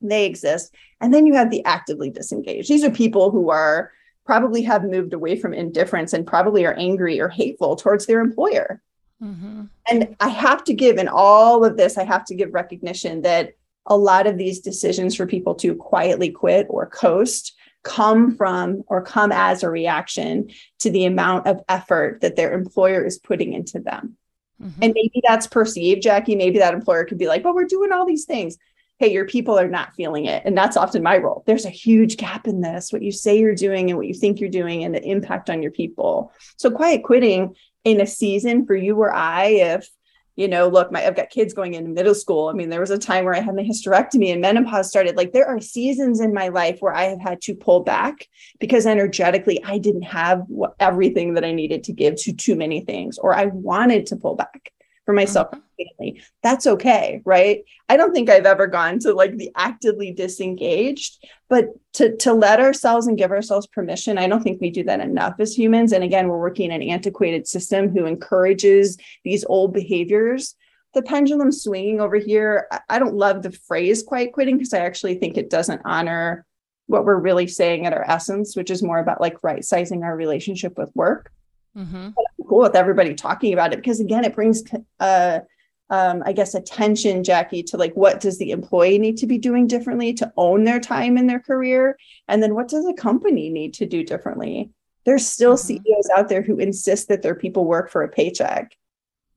they 0.00 0.24
exist. 0.24 0.74
And 1.02 1.12
then 1.12 1.26
you 1.26 1.34
have 1.34 1.50
the 1.50 1.62
actively 1.66 2.08
disengaged. 2.08 2.70
These 2.70 2.84
are 2.84 2.90
people 2.90 3.30
who 3.30 3.50
are 3.50 3.92
probably 4.24 4.62
have 4.62 4.82
moved 4.82 5.12
away 5.12 5.38
from 5.38 5.52
indifference 5.52 6.14
and 6.14 6.26
probably 6.26 6.64
are 6.64 6.72
angry 6.72 7.20
or 7.20 7.28
hateful 7.28 7.76
towards 7.76 8.06
their 8.06 8.20
employer. 8.20 8.80
Mm-hmm. 9.22 9.64
And 9.86 10.16
I 10.18 10.28
have 10.28 10.64
to 10.64 10.74
give 10.74 10.96
in 10.96 11.08
all 11.08 11.66
of 11.66 11.76
this, 11.76 11.98
I 11.98 12.04
have 12.04 12.24
to 12.26 12.34
give 12.34 12.54
recognition 12.54 13.22
that 13.22 13.52
a 13.84 13.96
lot 13.96 14.26
of 14.26 14.38
these 14.38 14.60
decisions 14.60 15.14
for 15.14 15.26
people 15.26 15.54
to 15.56 15.74
quietly 15.74 16.30
quit 16.30 16.66
or 16.70 16.86
coast 16.86 17.54
come 17.82 18.34
from 18.34 18.82
or 18.88 19.02
come 19.02 19.30
as 19.32 19.62
a 19.62 19.70
reaction 19.70 20.50
to 20.80 20.90
the 20.90 21.04
amount 21.04 21.46
of 21.46 21.60
effort 21.68 22.20
that 22.20 22.36
their 22.36 22.52
employer 22.52 23.04
is 23.04 23.18
putting 23.18 23.52
into 23.52 23.78
them. 23.78 24.16
Mm-hmm. 24.62 24.82
And 24.82 24.92
maybe 24.94 25.22
that's 25.26 25.46
perceived, 25.46 26.02
Jackie. 26.02 26.36
Maybe 26.36 26.58
that 26.58 26.74
employer 26.74 27.04
could 27.04 27.18
be 27.18 27.28
like, 27.28 27.42
but 27.42 27.54
we're 27.54 27.64
doing 27.64 27.92
all 27.92 28.06
these 28.06 28.24
things. 28.24 28.56
Hey, 28.98 29.12
your 29.12 29.26
people 29.26 29.58
are 29.58 29.68
not 29.68 29.94
feeling 29.94 30.24
it. 30.24 30.42
And 30.46 30.56
that's 30.56 30.76
often 30.76 31.02
my 31.02 31.18
role. 31.18 31.44
There's 31.46 31.66
a 31.66 31.70
huge 31.70 32.16
gap 32.16 32.46
in 32.46 32.62
this, 32.62 32.92
what 32.92 33.02
you 33.02 33.12
say 33.12 33.38
you're 33.38 33.54
doing 33.54 33.90
and 33.90 33.98
what 33.98 34.06
you 34.06 34.14
think 34.14 34.40
you're 34.40 34.48
doing 34.48 34.84
and 34.84 34.94
the 34.94 35.04
impact 35.04 35.50
on 35.50 35.62
your 35.62 35.72
people. 35.72 36.32
So, 36.56 36.70
quiet 36.70 37.02
quitting 37.02 37.54
in 37.84 38.00
a 38.00 38.06
season 38.06 38.64
for 38.64 38.74
you 38.74 38.96
or 38.96 39.12
I, 39.12 39.46
if 39.46 39.88
you 40.36 40.46
know, 40.48 40.68
look, 40.68 40.92
my 40.92 41.04
I've 41.06 41.16
got 41.16 41.30
kids 41.30 41.54
going 41.54 41.74
into 41.74 41.90
middle 41.90 42.14
school. 42.14 42.48
I 42.48 42.52
mean, 42.52 42.68
there 42.68 42.80
was 42.80 42.90
a 42.90 42.98
time 42.98 43.24
where 43.24 43.34
I 43.34 43.40
had 43.40 43.56
my 43.56 43.62
hysterectomy 43.62 44.32
and 44.32 44.40
menopause 44.40 44.88
started. 44.88 45.16
Like 45.16 45.32
there 45.32 45.46
are 45.46 45.60
seasons 45.60 46.20
in 46.20 46.34
my 46.34 46.48
life 46.48 46.78
where 46.80 46.94
I 46.94 47.04
have 47.04 47.20
had 47.20 47.40
to 47.42 47.54
pull 47.54 47.80
back 47.80 48.28
because 48.60 48.86
energetically 48.86 49.62
I 49.64 49.78
didn't 49.78 50.02
have 50.02 50.42
everything 50.78 51.34
that 51.34 51.44
I 51.44 51.52
needed 51.52 51.82
to 51.84 51.92
give 51.92 52.16
to 52.22 52.32
too 52.32 52.54
many 52.54 52.82
things, 52.82 53.18
or 53.18 53.34
I 53.34 53.46
wanted 53.46 54.06
to 54.06 54.16
pull 54.16 54.36
back 54.36 54.72
for 55.06 55.14
myself 55.14 55.48
mm-hmm. 55.52 55.84
family. 55.98 56.22
That's 56.42 56.66
okay, 56.66 57.22
right? 57.24 57.64
I 57.88 57.96
don't 57.96 58.12
think 58.12 58.28
I've 58.28 58.44
ever 58.44 58.66
gone 58.66 58.98
to 59.00 59.14
like 59.14 59.36
the 59.36 59.50
actively 59.56 60.12
disengaged, 60.12 61.24
but 61.48 61.68
to 61.94 62.14
to 62.18 62.34
let 62.34 62.60
ourselves 62.60 63.06
and 63.06 63.16
give 63.16 63.30
ourselves 63.30 63.66
permission, 63.68 64.18
I 64.18 64.28
don't 64.28 64.42
think 64.42 64.60
we 64.60 64.70
do 64.70 64.84
that 64.84 65.00
enough 65.00 65.36
as 65.38 65.56
humans. 65.56 65.92
And 65.92 66.04
again, 66.04 66.28
we're 66.28 66.38
working 66.38 66.70
in 66.70 66.82
an 66.82 66.88
antiquated 66.90 67.46
system 67.46 67.88
who 67.88 68.04
encourages 68.04 68.98
these 69.24 69.44
old 69.48 69.72
behaviors. 69.72 70.54
The 70.92 71.02
pendulum 71.02 71.52
swinging 71.52 72.00
over 72.00 72.16
here, 72.16 72.68
I 72.88 72.98
don't 72.98 73.14
love 73.14 73.42
the 73.42 73.52
phrase 73.52 74.02
quiet 74.02 74.32
quitting 74.32 74.56
because 74.56 74.74
I 74.74 74.78
actually 74.80 75.16
think 75.16 75.36
it 75.36 75.50
doesn't 75.50 75.82
honor 75.84 76.44
what 76.86 77.04
we're 77.04 77.18
really 77.18 77.46
saying 77.46 77.84
at 77.86 77.92
our 77.92 78.04
essence, 78.08 78.56
which 78.56 78.70
is 78.70 78.82
more 78.82 78.98
about 78.98 79.20
like 79.20 79.42
right 79.42 79.64
sizing 79.64 80.02
our 80.02 80.16
relationship 80.16 80.78
with 80.78 80.90
work. 80.94 81.30
Mm-hmm. 81.76 82.10
Cool 82.48 82.60
with 82.60 82.76
everybody 82.76 83.14
talking 83.14 83.52
about 83.52 83.72
it 83.72 83.76
because 83.76 84.00
again, 84.00 84.24
it 84.24 84.34
brings 84.34 84.62
uh, 85.00 85.40
um, 85.88 86.22
I 86.26 86.32
guess 86.32 86.54
attention, 86.54 87.22
Jackie, 87.22 87.62
to 87.64 87.76
like 87.76 87.94
what 87.94 88.20
does 88.20 88.38
the 88.38 88.50
employee 88.50 88.98
need 88.98 89.18
to 89.18 89.26
be 89.26 89.38
doing 89.38 89.66
differently 89.66 90.12
to 90.14 90.32
own 90.36 90.64
their 90.64 90.80
time 90.80 91.16
in 91.16 91.26
their 91.26 91.40
career, 91.40 91.96
and 92.28 92.42
then 92.42 92.54
what 92.54 92.68
does 92.68 92.86
a 92.86 92.94
company 92.94 93.50
need 93.50 93.74
to 93.74 93.86
do 93.86 94.02
differently? 94.04 94.70
There's 95.04 95.26
still 95.26 95.54
mm-hmm. 95.54 95.76
CEOs 95.84 96.10
out 96.16 96.28
there 96.28 96.42
who 96.42 96.58
insist 96.58 97.08
that 97.08 97.22
their 97.22 97.36
people 97.36 97.64
work 97.64 97.90
for 97.90 98.02
a 98.02 98.08
paycheck. 98.08 98.76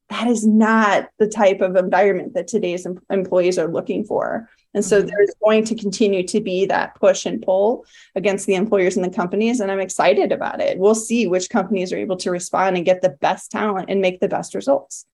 That 0.10 0.28
is 0.28 0.46
not 0.46 1.10
the 1.20 1.28
type 1.28 1.62
of 1.62 1.76
environment 1.76 2.34
that 2.34 2.48
today's 2.48 2.88
em- 2.88 3.00
employees 3.12 3.60
are 3.60 3.72
looking 3.72 4.04
for. 4.04 4.50
And 4.74 4.86
so 4.86 5.00
mm-hmm. 5.00 5.08
there's 5.08 5.34
going 5.44 5.64
to 5.66 5.76
continue 5.76 6.24
to 6.28 6.42
be 6.42 6.66
that 6.68 6.96
push 6.96 7.26
and 7.26 7.42
pull 7.42 7.86
against 8.16 8.46
the 8.46 8.56
employers 8.56 8.96
and 8.96 9.06
the 9.06 9.10
companies. 9.10 9.60
And 9.60 9.72
I'm 9.72 9.80
excited 9.80 10.32
about 10.32 10.62
it. 10.62 10.78
We'll 10.78 10.96
see 10.96 11.28
which 11.28 11.50
companies 11.50 11.92
are 11.92 11.98
able 11.98 12.18
to 12.18 12.32
respond 12.32 12.78
and 12.78 12.86
get 12.86 13.02
the 13.02 13.10
best 13.10 13.52
talent 13.52 13.90
and 13.90 14.02
make 14.02 14.20
the 14.20 14.28
best 14.28 14.54
results. 14.54 15.06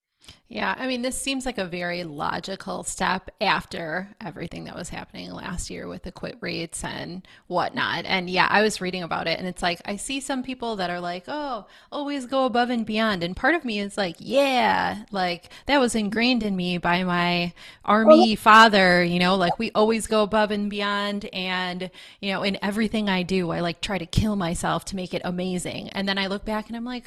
Yeah, 0.48 0.76
I 0.78 0.86
mean, 0.86 1.02
this 1.02 1.20
seems 1.20 1.44
like 1.44 1.58
a 1.58 1.64
very 1.64 2.04
logical 2.04 2.84
step 2.84 3.30
after 3.40 4.14
everything 4.20 4.64
that 4.64 4.76
was 4.76 4.88
happening 4.88 5.32
last 5.32 5.70
year 5.70 5.88
with 5.88 6.04
the 6.04 6.12
quit 6.12 6.38
rates 6.40 6.84
and 6.84 7.26
whatnot. 7.48 8.04
And 8.04 8.30
yeah, 8.30 8.46
I 8.48 8.62
was 8.62 8.80
reading 8.80 9.02
about 9.02 9.26
it, 9.26 9.40
and 9.40 9.48
it's 9.48 9.60
like 9.60 9.80
I 9.84 9.96
see 9.96 10.20
some 10.20 10.44
people 10.44 10.76
that 10.76 10.88
are 10.88 11.00
like, 11.00 11.24
oh, 11.26 11.66
always 11.90 12.26
go 12.26 12.44
above 12.44 12.70
and 12.70 12.86
beyond. 12.86 13.24
And 13.24 13.34
part 13.34 13.56
of 13.56 13.64
me 13.64 13.80
is 13.80 13.96
like, 13.96 14.16
yeah, 14.20 15.04
like 15.10 15.50
that 15.66 15.80
was 15.80 15.96
ingrained 15.96 16.44
in 16.44 16.54
me 16.54 16.78
by 16.78 17.02
my 17.02 17.52
army 17.84 18.36
father, 18.36 19.02
you 19.02 19.18
know, 19.18 19.34
like 19.34 19.58
we 19.58 19.72
always 19.74 20.06
go 20.06 20.22
above 20.22 20.52
and 20.52 20.70
beyond. 20.70 21.24
And, 21.32 21.90
you 22.20 22.32
know, 22.32 22.44
in 22.44 22.56
everything 22.62 23.08
I 23.08 23.24
do, 23.24 23.50
I 23.50 23.58
like 23.60 23.80
try 23.80 23.98
to 23.98 24.06
kill 24.06 24.36
myself 24.36 24.84
to 24.86 24.96
make 24.96 25.12
it 25.12 25.22
amazing. 25.24 25.88
And 25.88 26.08
then 26.08 26.18
I 26.18 26.28
look 26.28 26.44
back 26.44 26.68
and 26.68 26.76
I'm 26.76 26.84
like, 26.84 27.06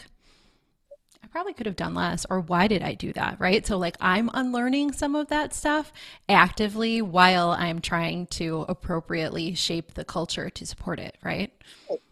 probably 1.31 1.53
could 1.53 1.65
have 1.65 1.75
done 1.75 1.93
less 1.93 2.25
or 2.29 2.41
why 2.41 2.67
did 2.67 2.81
I 2.81 2.93
do 2.93 3.13
that, 3.13 3.39
right? 3.39 3.65
So 3.65 3.77
like 3.77 3.97
I'm 3.99 4.29
unlearning 4.33 4.93
some 4.93 5.15
of 5.15 5.27
that 5.27 5.53
stuff 5.53 5.91
actively 6.27 7.01
while 7.01 7.51
I'm 7.51 7.79
trying 7.79 8.27
to 8.27 8.65
appropriately 8.67 9.53
shape 9.53 9.93
the 9.93 10.05
culture 10.05 10.49
to 10.49 10.65
support 10.65 10.99
it, 10.99 11.17
right? 11.23 11.51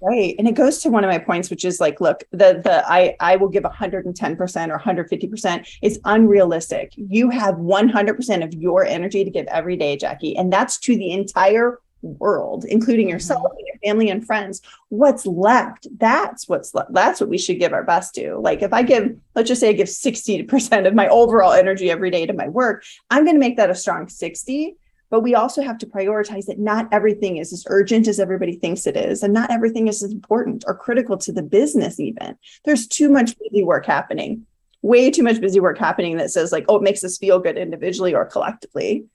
Right. 0.02 0.36
And 0.38 0.48
it 0.48 0.56
goes 0.56 0.80
to 0.80 0.90
one 0.90 1.04
of 1.04 1.10
my 1.10 1.18
points 1.18 1.50
which 1.50 1.66
is 1.66 1.80
like 1.80 2.00
look, 2.00 2.24
the 2.32 2.62
the 2.64 2.84
I 2.88 3.16
I 3.20 3.36
will 3.36 3.50
give 3.50 3.64
110% 3.64 4.70
or 4.70 4.80
150% 4.80 5.68
is 5.82 6.00
unrealistic. 6.06 6.94
You 6.96 7.30
have 7.30 7.56
100% 7.56 8.44
of 8.44 8.54
your 8.54 8.86
energy 8.86 9.24
to 9.24 9.30
give 9.30 9.48
every 9.48 9.78
day, 9.78 9.98
Jackie, 9.98 10.38
and 10.38 10.52
that's 10.54 10.78
to 10.80 10.96
the 10.96 11.12
entire 11.12 11.80
world, 12.20 12.66
including 12.66 13.10
yourself 13.10 13.44
mm-hmm. 13.44 13.58
and 13.58 13.68
your 13.68 13.78
family 13.90 14.10
and 14.10 14.26
friends, 14.26 14.62
what's 14.90 15.26
left? 15.26 15.88
That's 15.98 16.48
what's 16.48 16.74
left. 16.74 16.94
That's 16.94 17.20
what 17.20 17.30
we 17.30 17.38
should 17.38 17.60
give 17.60 17.74
our 17.74 17.84
best 17.84 18.16
to. 18.16 18.38
Like 18.38 18.62
if 18.62 18.74
I 18.74 18.84
give, 18.84 19.18
let's 19.36 19.48
just 19.48 19.62
say 19.62 19.70
I 19.70 19.74
give 19.74 19.88
60% 19.88 20.88
of 20.88 20.96
my 20.96 21.08
overall 21.08 21.54
energy 21.54 21.90
every 21.92 22.10
day 22.10 22.26
to 22.26 22.34
my 22.34 22.48
work, 22.48 22.84
I'm 23.10 23.24
going 23.24 23.36
to 23.36 23.40
make 23.40 23.58
that 23.58 23.70
a 23.70 23.76
strong 23.76 24.08
60. 24.08 24.76
But 25.10 25.22
we 25.22 25.36
also 25.36 25.62
have 25.62 25.78
to 25.78 25.86
prioritize 25.86 26.48
that 26.48 26.60
not 26.60 26.90
everything 26.92 27.38
is 27.38 27.54
as 27.54 27.64
urgent 27.70 28.10
as 28.10 28.20
everybody 28.20 28.58
thinks 28.58 28.86
it 28.86 28.98
is, 28.98 29.24
and 29.24 29.34
not 29.34 29.52
everything 29.52 29.88
is 29.88 30.04
as 30.04 30.12
important 30.12 30.66
or 30.68 30.76
critical 30.76 31.18
to 31.20 31.32
the 31.32 31.44
business, 31.44 31.98
even. 31.98 32.38
There's 32.66 32.88
too 32.88 33.08
much 33.08 33.34
busy 33.40 33.64
work 33.64 33.86
happening, 33.86 34.46
way 34.82 35.10
too 35.10 35.24
much 35.24 35.40
busy 35.40 35.62
work 35.62 35.78
happening 35.78 36.18
that 36.18 36.32
says, 36.32 36.52
like, 36.52 36.66
oh, 36.68 36.76
it 36.76 36.82
makes 36.82 37.06
us 37.06 37.18
feel 37.18 37.40
good 37.40 37.58
individually 37.58 38.14
or 38.14 38.26
collectively 38.26 39.06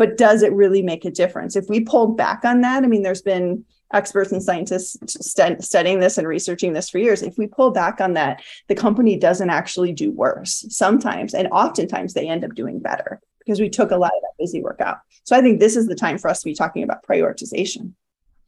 but 0.00 0.16
does 0.16 0.42
it 0.42 0.54
really 0.54 0.80
make 0.80 1.04
a 1.04 1.10
difference? 1.10 1.56
If 1.56 1.68
we 1.68 1.80
pulled 1.80 2.16
back 2.16 2.42
on 2.46 2.62
that, 2.62 2.84
I 2.84 2.86
mean, 2.86 3.02
there's 3.02 3.20
been 3.20 3.66
experts 3.92 4.32
and 4.32 4.42
scientists 4.42 4.96
st- 5.06 5.62
studying 5.62 6.00
this 6.00 6.16
and 6.16 6.26
researching 6.26 6.72
this 6.72 6.88
for 6.88 6.96
years. 6.96 7.20
If 7.20 7.36
we 7.36 7.46
pull 7.46 7.70
back 7.70 8.00
on 8.00 8.14
that, 8.14 8.42
the 8.68 8.74
company 8.74 9.18
doesn't 9.18 9.50
actually 9.50 9.92
do 9.92 10.10
worse 10.10 10.64
sometimes, 10.70 11.34
and 11.34 11.48
oftentimes 11.48 12.14
they 12.14 12.26
end 12.26 12.46
up 12.46 12.54
doing 12.54 12.80
better 12.80 13.20
because 13.40 13.60
we 13.60 13.68
took 13.68 13.90
a 13.90 13.96
lot 13.98 14.12
of 14.16 14.22
that 14.22 14.32
busy 14.38 14.62
work 14.62 14.80
out. 14.80 15.00
So 15.24 15.36
I 15.36 15.42
think 15.42 15.60
this 15.60 15.76
is 15.76 15.86
the 15.86 15.94
time 15.94 16.16
for 16.16 16.30
us 16.30 16.40
to 16.40 16.46
be 16.46 16.54
talking 16.54 16.82
about 16.82 17.04
prioritization. 17.06 17.92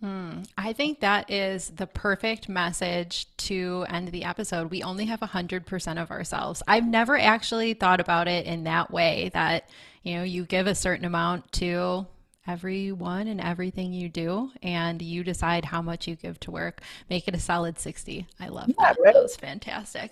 Mm, 0.02 0.48
I 0.56 0.72
think 0.72 1.00
that 1.00 1.30
is 1.30 1.68
the 1.76 1.86
perfect 1.86 2.48
message 2.48 3.26
to 3.36 3.84
end 3.90 4.08
the 4.08 4.24
episode. 4.24 4.70
We 4.70 4.82
only 4.82 5.04
have 5.04 5.20
100% 5.20 6.02
of 6.02 6.10
ourselves. 6.10 6.62
I've 6.66 6.88
never 6.88 7.18
actually 7.18 7.74
thought 7.74 8.00
about 8.00 8.26
it 8.26 8.46
in 8.46 8.64
that 8.64 8.90
way 8.90 9.30
that, 9.34 9.68
you 10.02 10.16
know, 10.16 10.22
you 10.22 10.44
give 10.44 10.66
a 10.66 10.74
certain 10.74 11.04
amount 11.04 11.50
to 11.52 12.06
everyone 12.46 13.28
and 13.28 13.40
everything 13.40 13.92
you 13.92 14.08
do 14.08 14.50
and 14.62 15.00
you 15.00 15.22
decide 15.22 15.64
how 15.64 15.80
much 15.80 16.08
you 16.08 16.16
give 16.16 16.40
to 16.40 16.50
work. 16.50 16.80
Make 17.08 17.28
it 17.28 17.34
a 17.34 17.40
solid 17.40 17.78
60. 17.78 18.26
I 18.40 18.48
love 18.48 18.68
yeah, 18.68 18.74
that. 18.78 18.96
Right. 19.00 19.14
That 19.14 19.22
was 19.22 19.36
fantastic. 19.36 20.10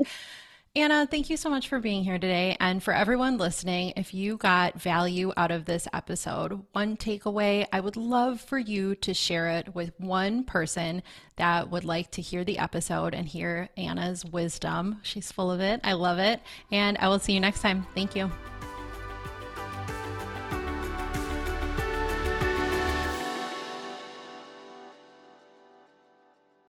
Anna, 0.76 1.04
thank 1.04 1.28
you 1.28 1.36
so 1.36 1.50
much 1.50 1.66
for 1.68 1.80
being 1.80 2.04
here 2.04 2.20
today. 2.20 2.56
And 2.60 2.80
for 2.80 2.94
everyone 2.94 3.38
listening, 3.38 3.92
if 3.96 4.14
you 4.14 4.36
got 4.36 4.80
value 4.80 5.32
out 5.36 5.50
of 5.50 5.64
this 5.64 5.88
episode, 5.92 6.62
one 6.70 6.96
takeaway, 6.96 7.66
I 7.72 7.80
would 7.80 7.96
love 7.96 8.40
for 8.40 8.56
you 8.56 8.94
to 8.96 9.12
share 9.12 9.48
it 9.48 9.74
with 9.74 9.90
one 9.98 10.44
person 10.44 11.02
that 11.34 11.70
would 11.70 11.84
like 11.84 12.12
to 12.12 12.22
hear 12.22 12.44
the 12.44 12.58
episode 12.58 13.14
and 13.14 13.26
hear 13.26 13.68
Anna's 13.76 14.24
wisdom. 14.24 15.00
She's 15.02 15.32
full 15.32 15.50
of 15.50 15.58
it. 15.58 15.80
I 15.82 15.94
love 15.94 16.20
it. 16.20 16.40
And 16.70 16.96
I 16.98 17.08
will 17.08 17.18
see 17.18 17.32
you 17.32 17.40
next 17.40 17.62
time. 17.62 17.84
Thank 17.92 18.14
you. 18.14 18.30